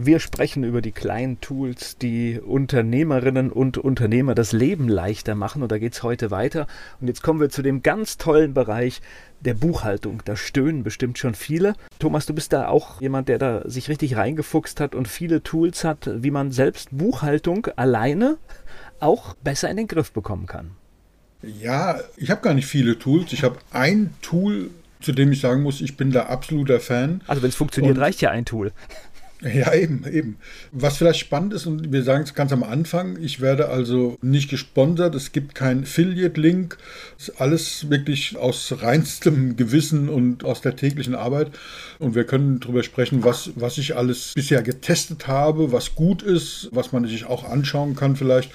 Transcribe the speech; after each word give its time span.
Wir 0.00 0.20
sprechen 0.20 0.62
über 0.62 0.80
die 0.80 0.92
kleinen 0.92 1.40
Tools, 1.40 1.98
die 1.98 2.38
Unternehmerinnen 2.38 3.50
und 3.50 3.78
Unternehmer 3.78 4.36
das 4.36 4.52
Leben 4.52 4.88
leichter 4.88 5.34
machen. 5.34 5.60
Und 5.60 5.72
da 5.72 5.78
geht 5.78 5.94
es 5.94 6.04
heute 6.04 6.30
weiter. 6.30 6.68
Und 7.00 7.08
jetzt 7.08 7.24
kommen 7.24 7.40
wir 7.40 7.50
zu 7.50 7.62
dem 7.62 7.82
ganz 7.82 8.16
tollen 8.16 8.54
Bereich 8.54 9.02
der 9.40 9.54
Buchhaltung. 9.54 10.22
Da 10.24 10.36
stöhnen 10.36 10.84
bestimmt 10.84 11.18
schon 11.18 11.34
viele. 11.34 11.74
Thomas, 11.98 12.26
du 12.26 12.32
bist 12.32 12.52
da 12.52 12.68
auch 12.68 13.00
jemand, 13.00 13.28
der 13.28 13.38
da 13.38 13.68
sich 13.68 13.88
richtig 13.88 14.14
reingefuchst 14.14 14.78
hat 14.78 14.94
und 14.94 15.08
viele 15.08 15.42
Tools 15.42 15.82
hat, 15.82 16.08
wie 16.22 16.30
man 16.30 16.52
selbst 16.52 16.96
Buchhaltung 16.96 17.66
alleine 17.74 18.38
auch 19.00 19.34
besser 19.42 19.68
in 19.68 19.78
den 19.78 19.88
Griff 19.88 20.12
bekommen 20.12 20.46
kann. 20.46 20.70
Ja, 21.42 21.98
ich 22.16 22.30
habe 22.30 22.42
gar 22.42 22.54
nicht 22.54 22.66
viele 22.66 23.00
Tools. 23.00 23.32
Ich 23.32 23.42
habe 23.42 23.58
ein 23.72 24.14
Tool, 24.22 24.70
zu 25.00 25.10
dem 25.10 25.32
ich 25.32 25.40
sagen 25.40 25.64
muss, 25.64 25.80
ich 25.80 25.96
bin 25.96 26.12
da 26.12 26.26
absoluter 26.26 26.78
Fan. 26.78 27.20
Also 27.26 27.42
wenn 27.42 27.48
es 27.48 27.56
funktioniert, 27.56 27.96
Und 27.96 28.00
reicht 28.00 28.20
ja 28.20 28.30
ein 28.30 28.44
Tool. 28.44 28.70
Ja, 29.40 29.72
eben, 29.72 30.04
eben. 30.10 30.36
Was 30.72 30.96
vielleicht 30.96 31.20
spannend 31.20 31.52
ist, 31.52 31.66
und 31.66 31.92
wir 31.92 32.02
sagen 32.02 32.24
es 32.24 32.34
ganz 32.34 32.52
am 32.52 32.64
Anfang, 32.64 33.18
ich 33.22 33.40
werde 33.40 33.68
also 33.68 34.18
nicht 34.20 34.50
gesponsert, 34.50 35.14
es 35.14 35.30
gibt 35.30 35.54
keinen 35.54 35.84
Affiliate-Link, 35.84 36.76
ist 37.16 37.40
alles 37.40 37.88
wirklich 37.88 38.36
aus 38.36 38.74
reinstem 38.82 39.56
Gewissen 39.56 40.08
und 40.08 40.44
aus 40.44 40.60
der 40.60 40.74
täglichen 40.74 41.14
Arbeit. 41.14 41.52
Und 42.00 42.16
wir 42.16 42.24
können 42.24 42.58
darüber 42.58 42.82
sprechen, 42.82 43.22
was, 43.22 43.52
was 43.54 43.78
ich 43.78 43.96
alles 43.96 44.32
bisher 44.34 44.62
getestet 44.62 45.28
habe, 45.28 45.70
was 45.70 45.94
gut 45.94 46.22
ist, 46.22 46.68
was 46.72 46.90
man 46.90 47.06
sich 47.06 47.24
auch 47.24 47.44
anschauen 47.44 47.94
kann 47.94 48.16
vielleicht, 48.16 48.50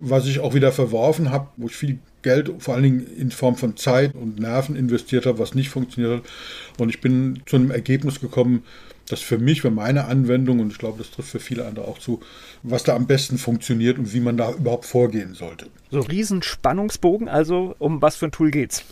was 0.00 0.26
ich 0.26 0.40
auch 0.40 0.54
wieder 0.54 0.72
verworfen 0.72 1.30
habe, 1.30 1.48
wo 1.58 1.66
ich 1.66 1.76
viel 1.76 1.98
Geld, 2.22 2.50
vor 2.58 2.74
allen 2.74 2.84
Dingen 2.84 3.06
in 3.18 3.30
Form 3.32 3.56
von 3.56 3.76
Zeit 3.76 4.14
und 4.14 4.38
Nerven 4.38 4.76
investiert 4.76 5.26
habe, 5.26 5.40
was 5.40 5.54
nicht 5.54 5.68
funktioniert 5.68 6.18
hat. 6.18 6.30
Und 6.78 6.88
ich 6.88 7.00
bin 7.00 7.42
zu 7.46 7.56
einem 7.56 7.70
Ergebnis 7.70 8.20
gekommen, 8.20 8.62
das 9.08 9.20
für 9.20 9.38
mich, 9.38 9.62
für 9.62 9.70
meine 9.70 10.06
Anwendung, 10.06 10.60
und 10.60 10.72
ich 10.72 10.78
glaube, 10.78 10.98
das 10.98 11.10
trifft 11.10 11.30
für 11.30 11.40
viele 11.40 11.66
andere 11.66 11.86
auch 11.86 11.98
zu, 11.98 12.20
was 12.62 12.84
da 12.84 12.94
am 12.94 13.06
besten 13.06 13.38
funktioniert 13.38 13.98
und 13.98 14.12
wie 14.12 14.20
man 14.20 14.36
da 14.36 14.52
überhaupt 14.52 14.86
vorgehen 14.86 15.34
sollte. 15.34 15.66
So 15.90 16.00
Riesenspannungsbogen, 16.00 17.28
also 17.28 17.74
um 17.78 18.00
was 18.00 18.16
für 18.16 18.26
ein 18.26 18.32
Tool 18.32 18.50
geht's? 18.50 18.84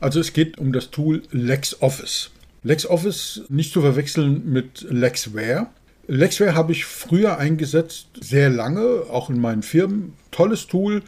Also 0.00 0.18
es 0.18 0.32
geht 0.32 0.58
um 0.58 0.72
das 0.72 0.90
Tool 0.90 1.22
LexOffice. 1.30 2.30
LexOffice 2.62 3.42
nicht 3.50 3.72
zu 3.72 3.82
verwechseln 3.82 4.50
mit 4.50 4.86
LexWare. 4.88 5.66
LexWare 6.06 6.54
habe 6.54 6.72
ich 6.72 6.86
früher 6.86 7.36
eingesetzt, 7.36 8.08
sehr 8.18 8.48
lange, 8.48 9.04
auch 9.10 9.28
in 9.28 9.38
meinen 9.38 9.62
Firmen. 9.62 10.14
Tolles 10.30 10.66
Tool, 10.66 11.02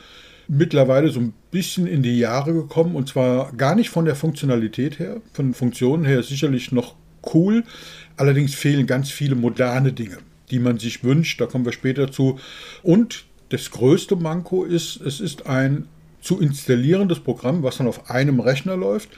mittlerweile 0.48 1.10
so 1.10 1.20
ein 1.20 1.32
bisschen 1.50 1.86
in 1.86 2.02
die 2.02 2.18
Jahre 2.18 2.52
gekommen 2.52 2.94
und 2.94 3.08
zwar 3.08 3.52
gar 3.52 3.74
nicht 3.74 3.90
von 3.90 4.04
der 4.04 4.14
Funktionalität 4.14 4.98
her, 4.98 5.20
von 5.32 5.48
den 5.48 5.54
Funktionen 5.54 6.04
her 6.04 6.22
sicherlich 6.22 6.72
noch 6.72 6.94
cool, 7.34 7.64
allerdings 8.16 8.54
fehlen 8.54 8.86
ganz 8.86 9.10
viele 9.10 9.34
moderne 9.34 9.92
Dinge, 9.92 10.18
die 10.50 10.58
man 10.58 10.78
sich 10.78 11.04
wünscht, 11.04 11.40
da 11.40 11.46
kommen 11.46 11.64
wir 11.64 11.72
später 11.72 12.10
zu. 12.10 12.38
Und 12.82 13.24
das 13.50 13.70
größte 13.70 14.16
Manko 14.16 14.64
ist, 14.64 15.00
es 15.00 15.20
ist 15.20 15.46
ein 15.46 15.86
zu 16.22 16.40
installierendes 16.40 17.20
Programm, 17.20 17.62
was 17.62 17.76
dann 17.76 17.86
auf 17.86 18.10
einem 18.10 18.40
Rechner 18.40 18.76
läuft 18.76 19.10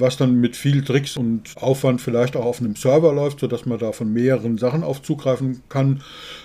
was 0.00 0.16
dann 0.16 0.40
mit 0.40 0.56
viel 0.56 0.82
Tricks 0.82 1.16
und 1.16 1.56
Aufwand 1.56 2.00
vielleicht 2.00 2.36
auch 2.36 2.44
auf 2.44 2.60
einem 2.60 2.76
Server 2.76 3.12
läuft, 3.12 3.40
sodass 3.40 3.66
man 3.66 3.78
da 3.78 3.92
von 3.92 4.12
mehreren 4.12 4.58
Sachen 4.58 4.82
auf 4.82 5.02
zugreifen 5.02 5.62
kann, 5.68 6.02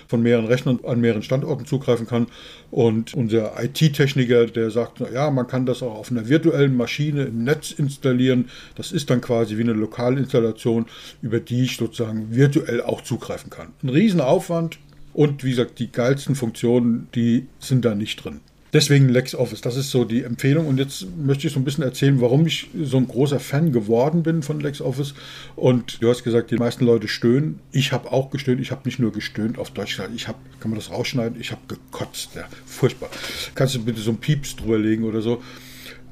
von 0.08 0.22
mehreren 0.22 0.46
Rechnern 0.46 0.80
an 0.84 1.00
mehreren 1.00 1.22
Standorten 1.22 1.66
zugreifen 1.66 2.06
kann. 2.06 2.26
Und 2.70 3.14
unser 3.14 3.52
IT-Techniker, 3.62 4.46
der 4.46 4.70
sagt, 4.70 5.00
ja, 5.12 5.30
man 5.30 5.46
kann 5.46 5.66
das 5.66 5.82
auch 5.82 5.94
auf 5.94 6.10
einer 6.10 6.28
virtuellen 6.28 6.76
Maschine 6.76 7.24
im 7.24 7.44
Netz 7.44 7.72
installieren. 7.72 8.50
Das 8.74 8.92
ist 8.92 9.10
dann 9.10 9.20
quasi 9.20 9.56
wie 9.56 9.62
eine 9.62 9.72
Lokalinstallation, 9.72 10.86
über 11.22 11.40
die 11.40 11.64
ich 11.64 11.76
sozusagen 11.76 12.34
virtuell 12.34 12.82
auch 12.82 13.02
zugreifen 13.02 13.50
kann. 13.50 13.68
Ein 13.82 13.88
Riesenaufwand 13.90 14.78
und 15.12 15.44
wie 15.44 15.50
gesagt, 15.50 15.78
die 15.78 15.90
geilsten 15.90 16.34
Funktionen, 16.34 17.08
die 17.14 17.46
sind 17.58 17.84
da 17.84 17.94
nicht 17.94 18.22
drin. 18.22 18.40
Deswegen 18.72 19.08
LexOffice, 19.08 19.60
das 19.60 19.76
ist 19.76 19.90
so 19.90 20.04
die 20.04 20.22
Empfehlung. 20.22 20.66
Und 20.66 20.78
jetzt 20.78 21.06
möchte 21.16 21.46
ich 21.46 21.52
so 21.52 21.60
ein 21.60 21.64
bisschen 21.64 21.84
erzählen, 21.84 22.20
warum 22.20 22.46
ich 22.46 22.68
so 22.82 22.96
ein 22.96 23.06
großer 23.06 23.40
Fan 23.40 23.72
geworden 23.72 24.22
bin 24.22 24.42
von 24.42 24.60
LexOffice. 24.60 25.14
Und 25.54 26.02
du 26.02 26.10
hast 26.10 26.24
gesagt, 26.24 26.50
die 26.50 26.56
meisten 26.56 26.84
Leute 26.84 27.08
stöhnen. 27.08 27.60
Ich 27.72 27.92
habe 27.92 28.12
auch 28.12 28.30
gestöhnt. 28.30 28.60
Ich 28.60 28.72
habe 28.72 28.82
nicht 28.84 28.98
nur 28.98 29.12
gestöhnt 29.12 29.58
auf 29.58 29.70
Deutsch. 29.70 29.98
Ich 30.14 30.28
habe, 30.28 30.38
kann 30.60 30.70
man 30.70 30.78
das 30.78 30.90
rausschneiden? 30.90 31.40
Ich 31.40 31.52
habe 31.52 31.62
gekotzt. 31.68 32.30
Ja, 32.34 32.44
furchtbar. 32.66 33.08
Kannst 33.54 33.74
du 33.76 33.84
bitte 33.84 34.00
so 34.00 34.10
ein 34.10 34.18
Pieps 34.18 34.56
drüber 34.56 34.78
legen 34.78 35.04
oder 35.04 35.20
so? 35.20 35.42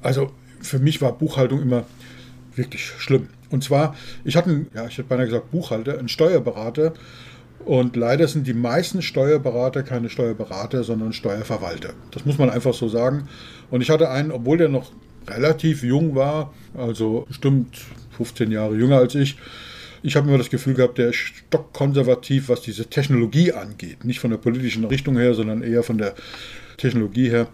Also 0.01 0.31
für 0.61 0.79
mich 0.79 1.03
war 1.03 1.13
Buchhaltung 1.13 1.61
immer 1.61 1.85
wirklich 2.55 2.85
schlimm. 2.85 3.29
Und 3.51 3.63
zwar, 3.63 3.97
ich 4.25 4.37
hatte, 4.37 4.67
ja, 4.75 4.87
ich 4.87 4.99
hätte 4.99 5.09
beinahe 5.09 5.27
gesagt 5.27 5.51
Buchhalter, 5.51 5.99
einen 5.99 6.09
Steuerberater 6.09 6.95
und 7.65 7.97
leider 7.97 8.29
sind 8.29 8.47
die 8.47 8.55
meisten 8.55 9.03
Steuerberater 9.03 9.83
keine 9.83 10.11
Steuerberater, 10.11 10.85
sondern 10.85 11.13
Steuerverwalter. 11.13 11.95
Das 12.11 12.25
muss 12.27 12.39
man 12.39 12.51
einfach 12.51 12.75
so 12.75 12.89
sagen. 12.89 13.29
Und 13.71 13.81
ich 13.81 13.91
hatte 13.91 14.11
einen, 14.11 14.31
obwohl 14.31 14.59
der 14.59 14.69
noch 14.69 14.93
relativ 15.27 15.83
jung 15.83 16.15
war, 16.15 16.53
also 16.77 17.25
bestimmt 17.27 17.79
15 18.17 18.51
Jahre 18.51 18.77
jünger 18.77 18.99
als 18.99 19.15
ich, 19.15 19.37
ich 20.03 20.17
habe 20.17 20.29
immer 20.29 20.37
das 20.37 20.51
Gefühl 20.51 20.75
gehabt, 20.75 20.99
der 20.99 21.09
ist 21.09 21.17
stockkonservativ, 21.17 22.51
was 22.51 22.61
diese 22.61 22.87
Technologie 22.87 23.53
angeht. 23.53 24.05
Nicht 24.05 24.21
von 24.21 24.31
der 24.31 24.37
politischen 24.37 24.85
Richtung 24.85 25.17
her, 25.17 25.33
sondern 25.33 25.63
eher 25.63 25.83
von 25.83 25.97
der 25.97 26.15
Technologie 26.77 27.31
her. 27.31 27.49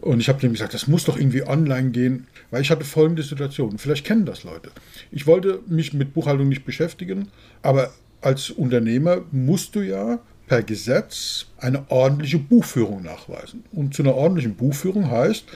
Und 0.00 0.18
ich 0.18 0.28
habe 0.28 0.40
dem 0.40 0.50
gesagt, 0.50 0.74
das 0.74 0.88
muss 0.88 1.04
doch 1.04 1.16
irgendwie 1.16 1.46
online 1.46 1.90
gehen, 1.90 2.26
weil 2.50 2.60
ich 2.60 2.72
hatte 2.72 2.84
folgende 2.84 3.22
Situation. 3.22 3.78
Vielleicht 3.78 4.04
kennen 4.04 4.26
das 4.26 4.42
Leute. 4.42 4.72
Ich 5.12 5.28
wollte 5.28 5.60
mich 5.68 5.92
mit 5.94 6.12
Buchhaltung 6.12 6.48
nicht 6.48 6.64
beschäftigen, 6.64 7.28
aber 7.62 7.92
als 8.22 8.50
Unternehmer 8.50 9.22
musst 9.30 9.74
du 9.74 9.80
ja 9.80 10.20
per 10.46 10.62
Gesetz 10.62 11.46
eine 11.56 11.90
ordentliche 11.90 12.38
Buchführung 12.38 13.02
nachweisen. 13.02 13.64
Und 13.72 13.94
zu 13.94 14.02
einer 14.02 14.14
ordentlichen 14.14 14.54
Buchführung 14.54 15.10
heißt, 15.10 15.46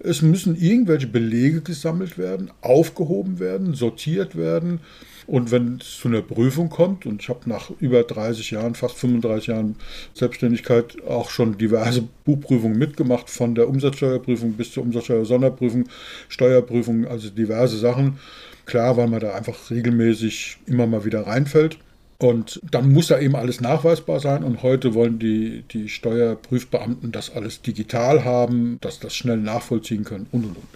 es 0.00 0.22
müssen 0.22 0.56
irgendwelche 0.56 1.08
Belege 1.08 1.60
gesammelt 1.60 2.16
werden, 2.16 2.50
aufgehoben 2.62 3.38
werden, 3.38 3.74
sortiert 3.74 4.36
werden. 4.36 4.80
Und 5.26 5.50
wenn 5.50 5.78
es 5.80 5.98
zu 5.98 6.08
einer 6.08 6.22
Prüfung 6.22 6.70
kommt, 6.70 7.04
und 7.04 7.20
ich 7.20 7.28
habe 7.28 7.40
nach 7.50 7.70
über 7.80 8.04
30 8.04 8.52
Jahren, 8.52 8.74
fast 8.76 8.96
35 8.96 9.48
Jahren 9.48 9.76
Selbstständigkeit 10.14 11.02
auch 11.06 11.30
schon 11.30 11.58
diverse 11.58 12.08
Buchprüfungen 12.24 12.78
mitgemacht, 12.78 13.28
von 13.28 13.54
der 13.56 13.68
Umsatzsteuerprüfung 13.68 14.52
bis 14.52 14.72
zur 14.72 14.84
Umsatzsteuersonderprüfung, 14.84 15.84
Steuerprüfung, 16.28 17.06
also 17.06 17.28
diverse 17.28 17.76
Sachen. 17.76 18.18
Klar, 18.66 18.96
weil 18.96 19.08
man 19.08 19.20
da 19.20 19.34
einfach 19.34 19.70
regelmäßig 19.70 20.58
immer 20.66 20.86
mal 20.86 21.04
wieder 21.04 21.26
reinfällt. 21.26 21.78
Und 22.18 22.60
dann 22.70 22.92
muss 22.92 23.08
da 23.08 23.18
eben 23.18 23.36
alles 23.36 23.60
nachweisbar 23.60 24.20
sein. 24.20 24.42
Und 24.42 24.62
heute 24.62 24.94
wollen 24.94 25.18
die, 25.18 25.64
die 25.70 25.88
Steuerprüfbeamten 25.88 27.12
das 27.12 27.34
alles 27.34 27.62
digital 27.62 28.24
haben, 28.24 28.78
dass 28.80 29.00
das 29.00 29.14
schnell 29.14 29.36
nachvollziehen 29.38 30.04
können 30.04 30.26
und 30.32 30.44
und 30.44 30.56
und. 30.56 30.68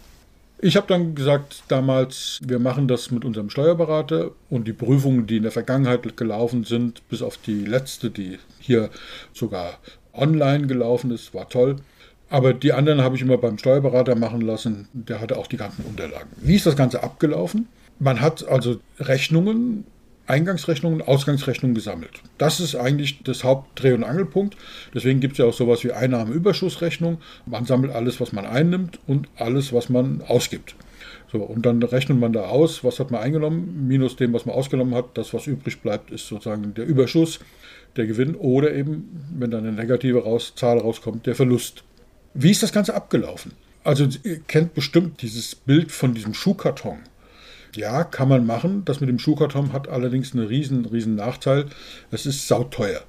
Ich 0.63 0.77
habe 0.77 0.87
dann 0.89 1.15
gesagt 1.15 1.63
damals, 1.69 2.39
wir 2.45 2.59
machen 2.59 2.87
das 2.87 3.11
mit 3.11 3.25
unserem 3.25 3.49
Steuerberater 3.49 4.33
und 4.51 4.69
die 4.69 4.75
Prüfungen, 4.75 5.27
die 5.27 5.39
in 5.39 5.45
der 5.45 5.53
Vergangenheit 5.53 6.19
gelaufen 6.19 6.65
sind, 6.65 7.09
bis 7.09 7.23
auf 7.23 7.39
die 7.39 7.65
letzte, 7.65 8.11
die 8.11 8.39
hier 8.59 8.91
sogar 9.33 9.79
online 10.13 10.67
gelaufen 10.67 11.13
ist, 11.13 11.33
war 11.33 11.49
toll. 11.49 11.77
Aber 12.29 12.53
die 12.53 12.75
anderen 12.75 13.01
habe 13.01 13.17
ich 13.17 13.23
immer 13.23 13.39
beim 13.39 13.57
Steuerberater 13.57 14.17
machen 14.17 14.43
lassen. 14.43 14.89
Der 14.93 15.21
hatte 15.21 15.39
auch 15.39 15.47
die 15.47 15.57
ganzen 15.57 15.85
Unterlagen. 15.87 16.29
Wie 16.37 16.57
ist 16.57 16.67
das 16.67 16.77
Ganze 16.77 17.03
abgelaufen? 17.03 17.67
Man 17.99 18.21
hat 18.21 18.47
also 18.47 18.81
Rechnungen 18.99 19.85
Eingangsrechnungen, 20.31 21.03
Ausgangsrechnungen 21.03 21.75
gesammelt. 21.75 22.23
Das 22.38 22.61
ist 22.61 22.77
eigentlich 22.77 23.23
das 23.25 23.43
Hauptdreh- 23.43 23.94
und 23.94 24.05
Angelpunkt. 24.05 24.56
Deswegen 24.94 25.19
gibt 25.19 25.32
es 25.32 25.38
ja 25.38 25.44
auch 25.44 25.53
sowas 25.53 25.82
wie 25.82 25.93
Einnahmenüberschussrechnung. 25.93 27.19
Man 27.47 27.65
sammelt 27.65 27.93
alles, 27.93 28.21
was 28.21 28.32
man 28.32 28.47
einnimmt 28.47 29.00
und 29.09 29.29
alles, 29.37 29.73
was 29.73 29.88
man 29.88 30.23
ausgibt. 30.23 30.77
So, 31.32 31.38
und 31.38 31.67
dann 31.67 31.82
rechnet 31.82 32.19
man 32.19 32.32
da 32.32 32.43
aus, 32.43 32.85
was 32.85 33.00
hat 33.00 33.11
man 33.11 33.21
eingenommen, 33.21 33.87
minus 33.88 34.17
dem, 34.17 34.32
was 34.32 34.47
man 34.47 34.55
ausgenommen 34.55 34.94
hat. 34.94 35.19
Das, 35.19 35.35
was 35.35 35.47
übrig 35.47 35.81
bleibt, 35.81 36.11
ist 36.11 36.29
sozusagen 36.29 36.75
der 36.75 36.87
Überschuss, 36.87 37.41
der 37.97 38.06
Gewinn 38.06 38.37
oder 38.37 38.73
eben, 38.73 39.26
wenn 39.37 39.50
dann 39.50 39.67
eine 39.67 39.73
negative 39.73 40.23
raus, 40.23 40.55
Zahl 40.55 40.79
rauskommt, 40.79 41.26
der 41.26 41.35
Verlust. 41.35 41.83
Wie 42.35 42.50
ist 42.50 42.62
das 42.62 42.73
Ganze 42.73 42.94
abgelaufen? 42.94 43.53
Also 43.83 44.06
ihr 44.23 44.41
kennt 44.41 44.75
bestimmt 44.75 45.23
dieses 45.23 45.55
Bild 45.55 45.91
von 45.91 46.15
diesem 46.15 46.35
Schuhkarton. 46.35 46.99
Ja, 47.77 48.05
kann 48.05 48.29
man 48.29 48.47
machen. 48.47 48.85
Das 48.85 49.01
mit 49.01 49.09
dem 49.09 49.19
Schuhkarton 49.19 49.73
hat 49.73 49.89
allerdings 49.89 50.33
einen 50.33 50.47
riesen, 50.47 50.85
riesen 50.87 51.15
Nachteil. 51.15 51.67
Es 52.11 52.27
ist 52.27 52.49
sauteuer 52.49 53.01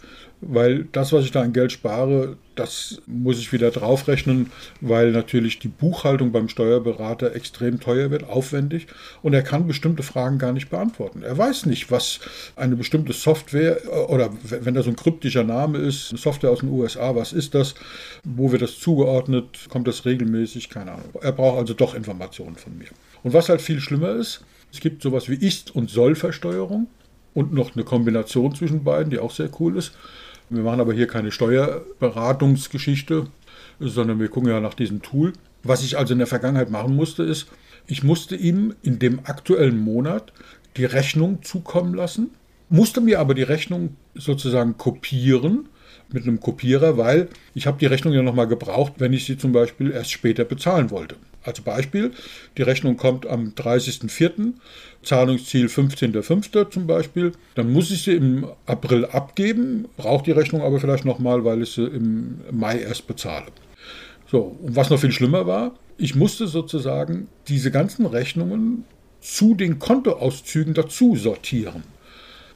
weil 0.42 0.86
das, 0.92 1.14
was 1.14 1.24
ich 1.24 1.32
da 1.32 1.42
an 1.42 1.54
Geld 1.54 1.72
spare, 1.72 2.36
das 2.56 3.02
muss 3.06 3.40
ich 3.40 3.54
wieder 3.54 3.72
draufrechnen, 3.72 4.52
weil 4.82 5.12
natürlich 5.12 5.60
die 5.60 5.68
Buchhaltung 5.68 6.32
beim 6.32 6.50
Steuerberater 6.50 7.36
extrem 7.36 7.80
teuer 7.80 8.12
wird, 8.12 8.28
aufwendig 8.28 8.88
und 9.22 9.34
er 9.34 9.44
kann 9.44 9.68
bestimmte 9.68 10.04
Fragen 10.04 10.40
gar 10.40 10.52
nicht 10.52 10.70
beantworten. 10.70 11.22
Er 11.22 11.38
weiß 11.38 11.68
nicht, 11.68 11.92
was 11.92 12.20
eine 12.56 12.76
bestimmte 12.76 13.14
Software 13.14 13.78
oder 14.10 14.32
wenn 14.44 14.74
da 14.74 14.84
so 14.84 14.90
ein 14.90 14.96
kryptischer 14.96 15.44
Name 15.44 15.78
ist, 15.78 16.10
Software 16.18 16.52
aus 16.52 16.60
den 16.60 16.70
USA, 16.70 17.16
was 17.16 17.34
ist 17.34 17.54
das, 17.56 17.76
wo 18.24 18.52
wird 18.52 18.64
das 18.64 18.80
zugeordnet, 18.80 19.68
kommt 19.70 19.88
das 19.88 20.06
regelmäßig, 20.06 20.70
keine 20.70 20.94
Ahnung. 20.94 21.10
Er 21.22 21.32
braucht 21.32 21.60
also 21.60 21.74
doch 21.74 21.94
Informationen 21.94 22.56
von 22.56 22.78
mir. 22.78 22.90
Und 23.24 23.34
was 23.34 23.50
halt 23.50 23.62
viel 23.62 23.80
schlimmer 23.80 24.12
ist, 24.12 24.44
es 24.72 24.80
gibt 24.80 25.02
sowas 25.02 25.30
wie 25.30 25.36
Ist- 25.36 25.76
und 25.76 25.90
Sollversteuerung 25.90 26.88
und 27.34 27.54
noch 27.54 27.76
eine 27.76 27.84
Kombination 27.84 28.56
zwischen 28.56 28.84
beiden, 28.84 29.10
die 29.10 29.20
auch 29.20 29.32
sehr 29.32 29.50
cool 29.60 29.78
ist. 29.78 29.94
Wir 30.50 30.64
machen 30.64 30.82
aber 30.82 30.94
hier 30.94 31.08
keine 31.08 31.32
Steuerberatungsgeschichte, 31.32 33.28
sondern 33.80 34.20
wir 34.20 34.28
gucken 34.28 34.50
ja 34.50 34.60
nach 34.60 34.74
diesem 34.74 35.02
Tool. 35.02 35.34
Was 35.64 35.84
ich 35.84 35.98
also 35.98 36.14
in 36.14 36.20
der 36.20 36.28
Vergangenheit 36.28 36.70
machen 36.70 36.96
musste, 36.96 37.24
ist, 37.24 37.48
ich 37.88 38.04
musste 38.04 38.36
ihm 38.36 38.74
in 38.84 39.00
dem 39.00 39.22
aktuellen 39.24 39.80
Monat 39.80 40.34
die 40.78 40.86
Rechnung 40.86 41.44
zukommen 41.44 41.94
lassen, 41.94 42.32
musste 42.70 43.02
mir 43.02 43.20
aber 43.20 43.34
die 43.34 43.44
Rechnung 43.44 43.96
sozusagen 44.16 44.78
kopieren 44.78 45.68
mit 46.14 46.24
einem 46.24 46.40
Kopierer, 46.40 46.98
weil 46.98 47.30
ich 47.54 47.68
habe 47.68 47.78
die 47.80 47.86
Rechnung 47.86 48.14
ja 48.14 48.22
nochmal 48.22 48.48
gebraucht, 48.48 48.94
wenn 48.98 49.14
ich 49.14 49.26
sie 49.26 49.38
zum 49.38 49.52
Beispiel 49.52 49.92
erst 49.92 50.12
später 50.12 50.46
bezahlen 50.46 50.92
wollte. 50.92 51.16
Als 51.44 51.62
Beispiel, 51.62 52.12
die 52.58 52.62
Rechnung 52.62 52.98
kommt 52.98 53.26
am 53.26 53.54
30.04., 53.56 54.54
Zahlungsziel 55.04 55.66
15.05. 55.66 56.70
zum 56.70 56.86
Beispiel. 56.86 57.32
Dann 57.56 57.74
muss 57.74 57.90
ich 57.90 58.04
sie 58.04 58.14
im 58.14 58.46
April 58.68 59.06
abgeben, 59.06 59.88
brauche 59.98 60.24
die 60.24 60.32
Rechnung 60.32 60.62
aber 60.62 60.80
vielleicht 60.80 61.06
nochmal, 61.06 61.44
weil 61.44 61.64
ich 61.64 61.72
sie 61.72 61.86
im 61.86 62.42
Mai 62.52 62.80
erst 62.80 63.08
bezahle. 63.08 63.48
So, 64.30 64.56
und 64.62 64.76
was 64.76 64.90
noch 64.92 65.00
viel 65.00 65.12
schlimmer 65.12 65.48
war, 65.48 65.74
ich 65.98 66.16
musste 66.16 66.48
sozusagen 66.48 67.28
diese 67.48 67.72
ganzen 67.72 68.06
Rechnungen 68.06 68.86
zu 69.20 69.56
den 69.56 69.80
Kontoauszügen 69.80 70.74
dazu 70.74 71.16
sortieren. 71.16 71.84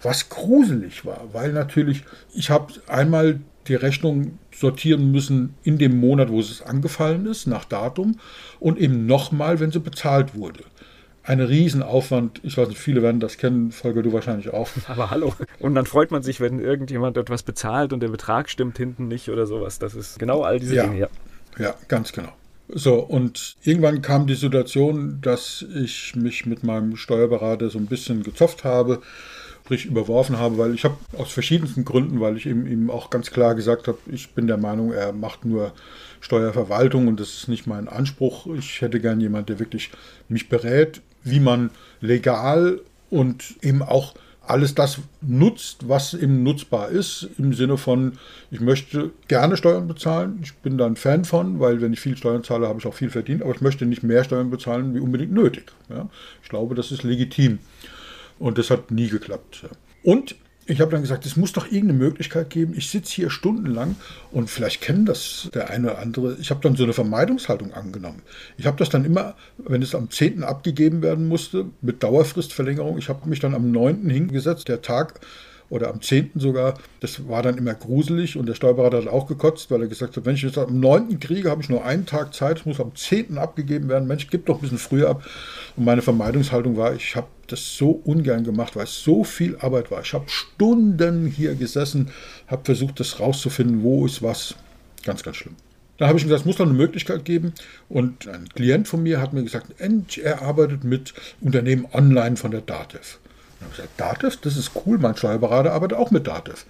Was 0.06 0.30
gruselig 0.30 1.04
war, 1.04 1.30
weil 1.34 1.52
natürlich, 1.52 2.04
ich 2.32 2.52
habe 2.52 2.72
einmal 2.86 3.40
die 3.68 3.74
Rechnung 3.74 4.38
sortieren 4.54 5.12
müssen 5.12 5.56
in 5.64 5.80
dem 5.80 6.00
Monat, 6.00 6.30
wo 6.30 6.40
es 6.40 6.62
angefallen 6.62 7.26
ist, 7.26 7.48
nach 7.48 7.66
Datum 7.66 8.20
und 8.60 8.78
eben 8.78 9.08
nochmal, 9.08 9.60
wenn 9.60 9.72
sie 9.72 9.80
bezahlt 9.80 10.36
wurde. 10.36 10.60
Ein 11.24 11.40
Riesenaufwand. 11.40 12.40
Ich 12.44 12.56
weiß 12.56 12.68
nicht, 12.68 12.78
viele 12.78 13.02
werden 13.02 13.20
das 13.20 13.38
kennen, 13.40 13.72
Volker, 13.72 14.04
du 14.04 14.14
wahrscheinlich 14.14 14.54
auch. 14.54 14.70
Aber 14.88 15.10
hallo. 15.10 15.34
Und 15.58 15.74
dann 15.74 15.88
freut 15.88 16.12
man 16.12 16.22
sich, 16.22 16.40
wenn 16.40 16.60
irgendjemand 16.60 17.18
etwas 17.18 17.42
bezahlt 17.42 17.92
und 17.92 18.02
der 18.02 18.10
Betrag 18.10 18.48
stimmt 18.48 18.78
hinten 18.78 19.08
nicht 19.08 19.30
oder 19.30 19.48
sowas. 19.48 19.80
Das 19.80 19.96
ist 19.96 20.20
genau 20.20 20.44
all 20.44 20.60
diese 20.60 20.76
ja. 20.76 20.84
Dinge. 20.84 21.00
Ja. 21.00 21.08
ja, 21.58 21.74
ganz 21.88 22.14
genau. 22.14 22.32
So, 22.68 23.00
und 23.00 23.56
irgendwann 23.64 24.04
kam 24.04 24.28
die 24.28 24.36
Situation, 24.36 25.20
dass 25.22 25.66
ich 25.74 26.16
mich 26.16 26.46
mit 26.46 26.64
meinem 26.64 26.96
Steuerberater 26.96 27.72
so 27.72 27.80
ein 27.80 27.88
bisschen 27.88 28.22
gezopft 28.22 28.64
habe 28.64 29.02
sprich 29.66 29.86
überworfen 29.88 30.38
habe, 30.38 30.60
weil 30.60 30.76
ich 30.76 30.84
habe 30.84 30.96
aus 31.18 31.32
verschiedensten 31.32 31.86
Gründen, 31.86 32.20
weil 32.20 32.38
ich 32.38 32.46
ihm, 32.46 32.68
ihm 32.68 32.92
auch 32.92 33.10
ganz 33.10 33.32
klar 33.32 33.56
gesagt 33.56 33.88
habe, 33.88 33.98
ich 34.12 34.30
bin 34.30 34.46
der 34.46 34.58
Meinung, 34.58 34.92
er 34.92 35.12
macht 35.12 35.44
nur 35.44 35.74
Steuerverwaltung 36.22 37.08
und 37.08 37.20
das 37.20 37.30
ist 37.30 37.48
nicht 37.48 37.66
mein 37.66 37.88
Anspruch. 37.88 38.46
Ich 38.56 38.82
hätte 38.82 39.00
gern 39.00 39.20
jemand, 39.20 39.50
der 39.50 39.58
wirklich 39.58 39.90
mich 40.30 40.50
berät, 40.50 41.02
wie 41.24 41.40
man 41.40 41.72
legal 42.00 42.80
und 43.10 43.56
eben 43.64 43.82
auch 43.82 44.14
alles 44.46 44.76
das 44.76 45.00
nutzt, 45.22 45.90
was 45.90 46.14
eben 46.14 46.44
nutzbar 46.44 46.90
ist, 46.90 47.28
im 47.40 47.54
Sinne 47.54 47.78
von, 47.78 48.20
ich 48.52 48.60
möchte 48.60 49.10
gerne 49.28 49.58
Steuern 49.58 49.88
bezahlen. 49.88 50.42
Ich 50.44 50.54
bin 50.58 50.78
da 50.78 50.86
ein 50.86 50.96
Fan 50.96 51.26
von, 51.26 51.60
weil 51.60 51.82
wenn 51.82 51.94
ich 51.94 52.00
viel 52.00 52.16
Steuern 52.16 52.44
zahle, 52.44 52.68
habe 52.68 52.78
ich 52.78 52.86
auch 52.86 52.94
viel 52.94 53.10
verdient, 53.10 53.42
aber 53.42 53.56
ich 53.56 53.62
möchte 53.62 53.88
nicht 53.88 54.04
mehr 54.04 54.24
Steuern 54.24 54.52
bezahlen, 54.52 54.94
wie 54.94 55.00
unbedingt 55.00 55.32
nötig. 55.32 55.72
Ja? 55.90 56.08
Ich 56.44 56.50
glaube, 56.50 56.76
das 56.76 56.92
ist 56.92 57.02
legitim. 57.02 57.58
Und 58.40 58.58
das 58.58 58.70
hat 58.70 58.92
nie 58.92 59.08
geklappt. 59.08 59.66
Und 60.04 60.36
ich 60.68 60.82
habe 60.82 60.92
dann 60.92 61.02
gesagt, 61.02 61.26
es 61.28 61.38
muss 61.38 61.54
doch 61.54 61.66
irgendeine 61.66 61.94
Möglichkeit 62.00 62.50
geben. 62.50 62.74
Ich 62.76 62.90
sitze 62.90 63.14
hier 63.14 63.30
stundenlang 63.30 63.96
und 64.32 64.50
vielleicht 64.50 64.82
kennen 64.82 65.06
das 65.06 65.50
der 65.54 65.70
eine 65.70 65.92
oder 65.92 66.00
andere. 66.00 66.38
Ich 66.42 66.50
habe 66.50 66.62
dann 66.62 66.76
so 66.76 66.84
eine 66.84 66.94
Vermeidungshaltung 66.94 67.74
angenommen. 67.74 68.24
Ich 68.58 68.66
habe 68.66 68.78
das 68.78 68.90
dann 68.90 69.06
immer, 69.06 69.36
wenn 69.60 69.84
es 69.84 69.94
am 69.94 70.10
10. 70.10 70.44
abgegeben 70.44 71.04
werden 71.04 71.28
musste, 71.28 71.68
mit 71.82 72.02
Dauerfristverlängerung, 72.02 72.98
ich 72.98 73.10
habe 73.10 73.30
mich 73.30 73.40
dann 73.40 73.54
am 73.54 73.72
9. 73.72 74.10
hingesetzt, 74.10 74.68
der 74.68 74.82
Tag 74.82 75.20
oder 75.70 75.90
am 75.90 76.02
10. 76.02 76.32
sogar. 76.36 76.76
Das 77.00 77.28
war 77.28 77.44
dann 77.44 77.58
immer 77.58 77.74
gruselig 77.74 78.38
und 78.38 78.48
der 78.48 78.54
Steuerberater 78.54 78.98
hat 78.98 79.08
auch 79.08 79.28
gekotzt, 79.28 79.72
weil 79.72 79.82
er 79.82 79.88
gesagt 79.88 80.18
hat, 80.18 80.26
wenn 80.26 80.36
ich 80.36 80.42
jetzt 80.42 80.58
am 80.58 80.80
9. 80.80 81.20
kriege, 81.20 81.50
habe 81.50 81.62
ich 81.62 81.70
nur 81.70 81.84
einen 81.84 82.06
Tag 82.06 82.34
Zeit, 82.34 82.60
es 82.60 82.66
muss 82.66 82.80
am 82.80 82.96
10. 82.96 83.38
abgegeben 83.38 83.90
werden. 83.90 84.08
Mensch, 84.08 84.28
gib 84.30 84.46
doch 84.46 84.56
ein 84.56 84.62
bisschen 84.62 84.78
früher 84.78 85.10
ab. 85.10 85.26
Und 85.76 85.86
meine 85.86 86.02
Vermeidungshaltung 86.02 86.78
war, 86.78 86.94
ich 86.94 87.16
habe 87.16 87.28
das 87.48 87.78
so 87.78 87.92
ungern 87.92 88.44
gemacht, 88.44 88.76
weil 88.76 88.86
es 88.86 89.04
so 89.04 89.24
viel 89.24 89.58
Arbeit 89.58 89.92
war. 89.92 90.02
Ich 90.02 90.14
habe 90.14 90.26
Stunden 90.28 91.28
hier 91.28 91.56
gesessen, 91.56 92.10
habe 92.48 92.66
versucht, 92.66 93.00
das 93.00 93.20
rauszufinden, 93.20 93.84
wo 93.84 94.06
ist 94.06 94.22
was. 94.22 94.56
Ganz, 95.04 95.24
ganz 95.24 95.38
schlimm. 95.38 95.56
Da 95.98 96.08
habe 96.08 96.18
ich 96.18 96.26
gesagt, 96.26 96.42
es 96.42 96.46
muss 96.46 96.58
doch 96.58 96.66
eine 96.66 96.74
Möglichkeit 96.74 97.24
geben. 97.24 97.54
Und 97.88 98.28
ein 98.28 98.50
Klient 98.50 98.88
von 98.88 99.04
mir 99.04 99.22
hat 99.22 99.34
mir 99.34 99.44
gesagt, 99.44 99.68
er 99.80 100.42
arbeitet 100.42 100.84
mit 100.84 101.14
Unternehmen 101.40 101.88
online 101.94 102.36
von 102.36 102.52
der 102.52 102.62
DATEV. 102.62 103.20
Dann 103.60 103.70
habe 103.70 103.72
ich 103.72 103.78
gesagt, 103.78 104.00
DATEV, 104.00 104.38
das 104.42 104.58
ist 104.58 104.72
cool, 104.86 104.98
mein 104.98 105.16
Steuerberater 105.16 105.74
arbeitet 105.74 105.98
auch 105.98 106.12
mit 106.12 106.28
DATEV. 106.28 106.66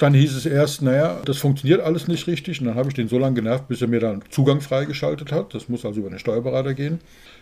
Dann 0.00 0.14
hieß 0.14 0.34
es 0.34 0.46
erst, 0.46 0.80
naja, 0.80 1.20
das 1.26 1.36
funktioniert 1.36 1.82
alles 1.82 2.08
nicht 2.08 2.26
richtig. 2.26 2.58
Und 2.58 2.68
dann 2.68 2.74
habe 2.74 2.88
ich 2.88 2.94
den 2.94 3.08
so 3.08 3.18
lange 3.18 3.34
genervt, 3.34 3.68
bis 3.68 3.82
er 3.82 3.88
mir 3.88 4.00
dann 4.00 4.22
Zugang 4.30 4.62
freigeschaltet 4.62 5.30
hat. 5.30 5.52
Das 5.52 5.68
muss 5.68 5.84
also 5.84 6.00
über 6.00 6.08
den 6.08 6.18
Steuerberater 6.18 6.72
gehen. 6.72 7.00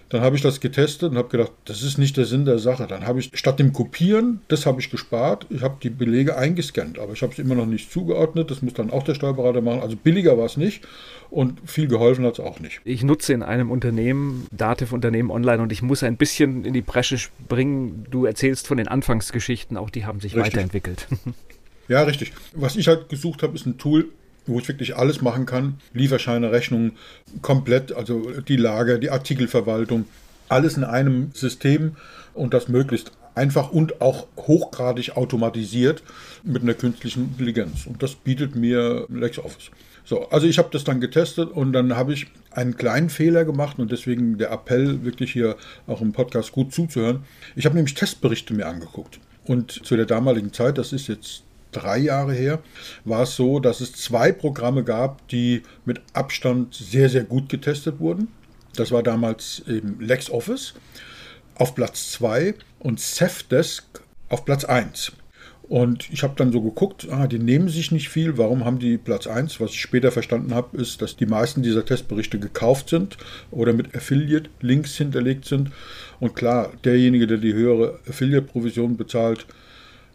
Dann 0.08 0.22
habe 0.22 0.34
ich 0.34 0.43
das 0.43 0.58
getestet 0.58 1.12
und 1.12 1.19
habe 1.19 1.28
gedacht, 1.28 1.52
das 1.66 1.84
ist 1.84 1.99
nicht 1.99 2.16
der 2.16 2.25
Sinn 2.25 2.46
der 2.46 2.58
Sache. 2.58 2.88
Dann 2.88 3.06
habe 3.06 3.20
ich 3.20 3.31
statt 3.34 3.60
dem 3.60 3.72
Kopieren, 3.72 4.40
das 4.49 4.66
habe 4.66 4.81
ich 4.81 4.90
gespart, 4.90 5.46
ich 5.50 5.62
habe 5.62 5.76
die 5.81 5.90
Belege 5.90 6.37
eingescannt, 6.37 6.99
aber 6.99 7.12
ich 7.12 7.22
habe 7.22 7.32
es 7.32 7.38
immer 7.38 7.55
noch 7.55 7.66
nicht 7.66 7.93
zugeordnet. 7.93 8.50
Das 8.50 8.60
muss 8.60 8.75
dann 8.75 8.90
auch 8.90 9.05
der 9.05 9.14
Steuerberater 9.14 9.60
machen. 9.60 9.81
Also 9.81 9.94
billiger 9.94 10.37
war 10.37 10.46
es 10.46 10.56
nicht 10.56 10.82
und 11.31 11.60
viel 11.64 11.87
geholfen 11.87 12.25
hat 12.26 12.40
es 12.40 12.40
auch 12.40 12.58
nicht. 12.58 12.81
Ich 12.84 13.05
nutze 13.05 13.34
in 13.34 13.44
einem 13.44 13.70
Unternehmen, 13.70 14.49
Dativ-Unternehmen 14.50 15.31
online 15.31 15.62
und 15.62 15.70
ich 15.70 15.82
muss 15.82 16.03
ein 16.03 16.17
bisschen 16.17 16.65
in 16.65 16.72
die 16.72 16.82
Bresche 16.82 17.19
springen. 17.19 18.05
Du 18.10 18.24
erzählst 18.24 18.67
von 18.67 18.79
den 18.79 18.88
Anfangsgeschichten, 18.88 19.77
auch 19.77 19.91
die 19.91 20.06
haben 20.06 20.19
sich 20.19 20.34
richtig. 20.34 20.55
weiterentwickelt. 20.55 21.06
Ja, 21.88 22.02
richtig. 22.02 22.32
Was 22.54 22.76
ich 22.76 22.86
halt 22.88 23.08
gesucht 23.08 23.42
habe, 23.42 23.54
ist 23.54 23.66
ein 23.66 23.78
Tool, 23.78 24.08
wo 24.46 24.58
ich 24.58 24.68
wirklich 24.68 24.96
alles 24.96 25.22
machen 25.22 25.46
kann. 25.46 25.78
Lieferscheine, 25.92 26.52
Rechnungen, 26.52 26.92
komplett, 27.42 27.92
also 27.92 28.30
die 28.40 28.56
Lager, 28.56 28.98
die 28.98 29.10
Artikelverwaltung, 29.10 30.04
alles 30.48 30.76
in 30.76 30.84
einem 30.84 31.30
System 31.34 31.96
und 32.34 32.54
das 32.54 32.68
möglichst 32.68 33.12
einfach 33.34 33.70
und 33.70 34.00
auch 34.00 34.26
hochgradig 34.36 35.16
automatisiert 35.16 36.02
mit 36.42 36.62
einer 36.62 36.74
künstlichen 36.74 37.30
Intelligenz. 37.32 37.86
Und 37.86 38.02
das 38.02 38.14
bietet 38.14 38.56
mir 38.56 39.06
LexOffice. 39.08 39.70
So, 40.04 40.28
also 40.30 40.46
ich 40.46 40.58
habe 40.58 40.70
das 40.72 40.84
dann 40.84 41.00
getestet 41.00 41.50
und 41.50 41.72
dann 41.72 41.94
habe 41.94 42.14
ich 42.14 42.28
einen 42.50 42.76
kleinen 42.76 43.10
Fehler 43.10 43.44
gemacht 43.44 43.78
und 43.78 43.92
deswegen 43.92 44.38
der 44.38 44.50
Appell, 44.50 45.04
wirklich 45.04 45.32
hier 45.32 45.56
auch 45.86 46.00
im 46.00 46.12
Podcast 46.12 46.52
gut 46.52 46.72
zuzuhören. 46.72 47.24
Ich 47.56 47.66
habe 47.66 47.76
nämlich 47.76 47.94
Testberichte 47.94 48.54
mir 48.54 48.66
angeguckt. 48.66 49.20
Und 49.44 49.70
zu 49.70 49.96
der 49.96 50.06
damaligen 50.06 50.52
Zeit, 50.52 50.78
das 50.78 50.92
ist 50.92 51.08
jetzt 51.08 51.42
drei 51.72 51.98
Jahre 51.98 52.32
her, 52.32 52.60
war 53.05 53.22
es 53.22 53.37
so, 53.37 53.60
dass 53.60 53.81
es 53.81 53.93
zwei 53.93 54.32
Programme 54.32 54.84
gab, 54.84 55.27
die 55.29 55.63
mit 55.84 56.01
Abstand 56.13 56.75
sehr, 56.75 57.08
sehr 57.08 57.25
gut 57.25 57.48
getestet 57.48 58.01
wurden. 58.01 58.29
Das 58.75 58.93
war 58.93 59.03
damals 59.03 59.63
eben 59.67 60.01
LexOffice 60.01 60.75
auf 61.56 61.75
Platz 61.75 62.13
2 62.13 62.55
und 62.79 63.01
Safdesk 63.01 63.84
auf 64.29 64.44
Platz 64.44 64.65
1. 64.65 65.13
Und 65.69 66.08
ich 66.10 66.22
habe 66.22 66.34
dann 66.37 66.51
so 66.51 66.63
geguckt, 66.63 67.08
ah, 67.10 67.27
die 67.27 67.39
nehmen 67.39 67.69
sich 67.69 67.93
nicht 67.93 68.08
viel, 68.08 68.39
warum 68.39 68.65
haben 68.65 68.79
die 68.79 68.96
Platz 68.96 69.27
1? 69.27 69.60
Was 69.60 69.72
ich 69.72 69.81
später 69.81 70.10
verstanden 70.10 70.55
habe, 70.55 70.79
ist, 70.79 71.03
dass 71.03 71.17
die 71.17 71.27
meisten 71.27 71.63
dieser 71.63 71.84
Testberichte 71.84 72.39
gekauft 72.39 72.89
sind 72.89 73.19
oder 73.51 73.75
mit 73.75 73.94
Affiliate-Links 73.94 74.96
hinterlegt 74.96 75.44
sind. 75.44 75.70
Und 76.20 76.34
klar, 76.34 76.72
derjenige, 76.84 77.27
der 77.27 77.37
die 77.37 77.53
höhere 77.53 77.98
Affiliate-Provision 78.08 78.96
bezahlt, 78.96 79.46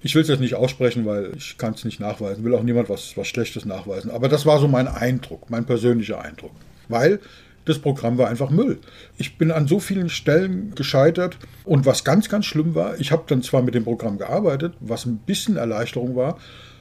ich 0.04 0.14
will 0.16 0.22
es 0.22 0.28
jetzt 0.28 0.42
nicht 0.42 0.56
aussprechen, 0.56 1.06
weil 1.06 1.32
ich 1.36 1.58
kann 1.58 1.74
es 1.74 1.86
nicht 1.86 2.00
nachweisen, 2.00 2.44
will 2.44 2.54
auch 2.54 2.64
niemand 2.64 2.90
was, 2.90 3.16
was 3.16 3.28
Schlechtes 3.28 3.66
nachweisen. 3.66 4.12
Aber 4.12 4.28
das 4.28 4.46
war 4.46 4.60
so 4.60 4.68
mein 4.68 4.88
Eindruck, 4.88 5.50
mein 5.50 5.66
persönlicher 5.66 6.22
Eindruck. 6.22 6.52
Weil 6.90 7.20
das 7.66 7.80
Programm 7.80 8.18
war 8.18 8.28
einfach 8.28 8.50
Müll. 8.50 8.80
Ich 9.18 9.38
bin 9.38 9.50
an 9.50 9.68
so 9.68 9.80
vielen 9.80 10.10
Stellen 10.10 10.76
gescheitert 10.76 11.38
und 11.64 11.86
was 11.86 12.04
ganz, 12.04 12.28
ganz 12.28 12.46
schlimm 12.46 12.76
war, 12.76 13.00
ich 13.00 13.14
habe 13.14 13.24
dann 13.28 13.42
zwar 13.42 13.62
mit 13.62 13.74
dem 13.74 13.86
Programm 13.86 14.18
gearbeitet, 14.18 14.74
was 14.82 15.06
ein 15.06 15.18
bisschen 15.18 15.56
Erleichterung 15.56 16.16
war, 16.18 16.38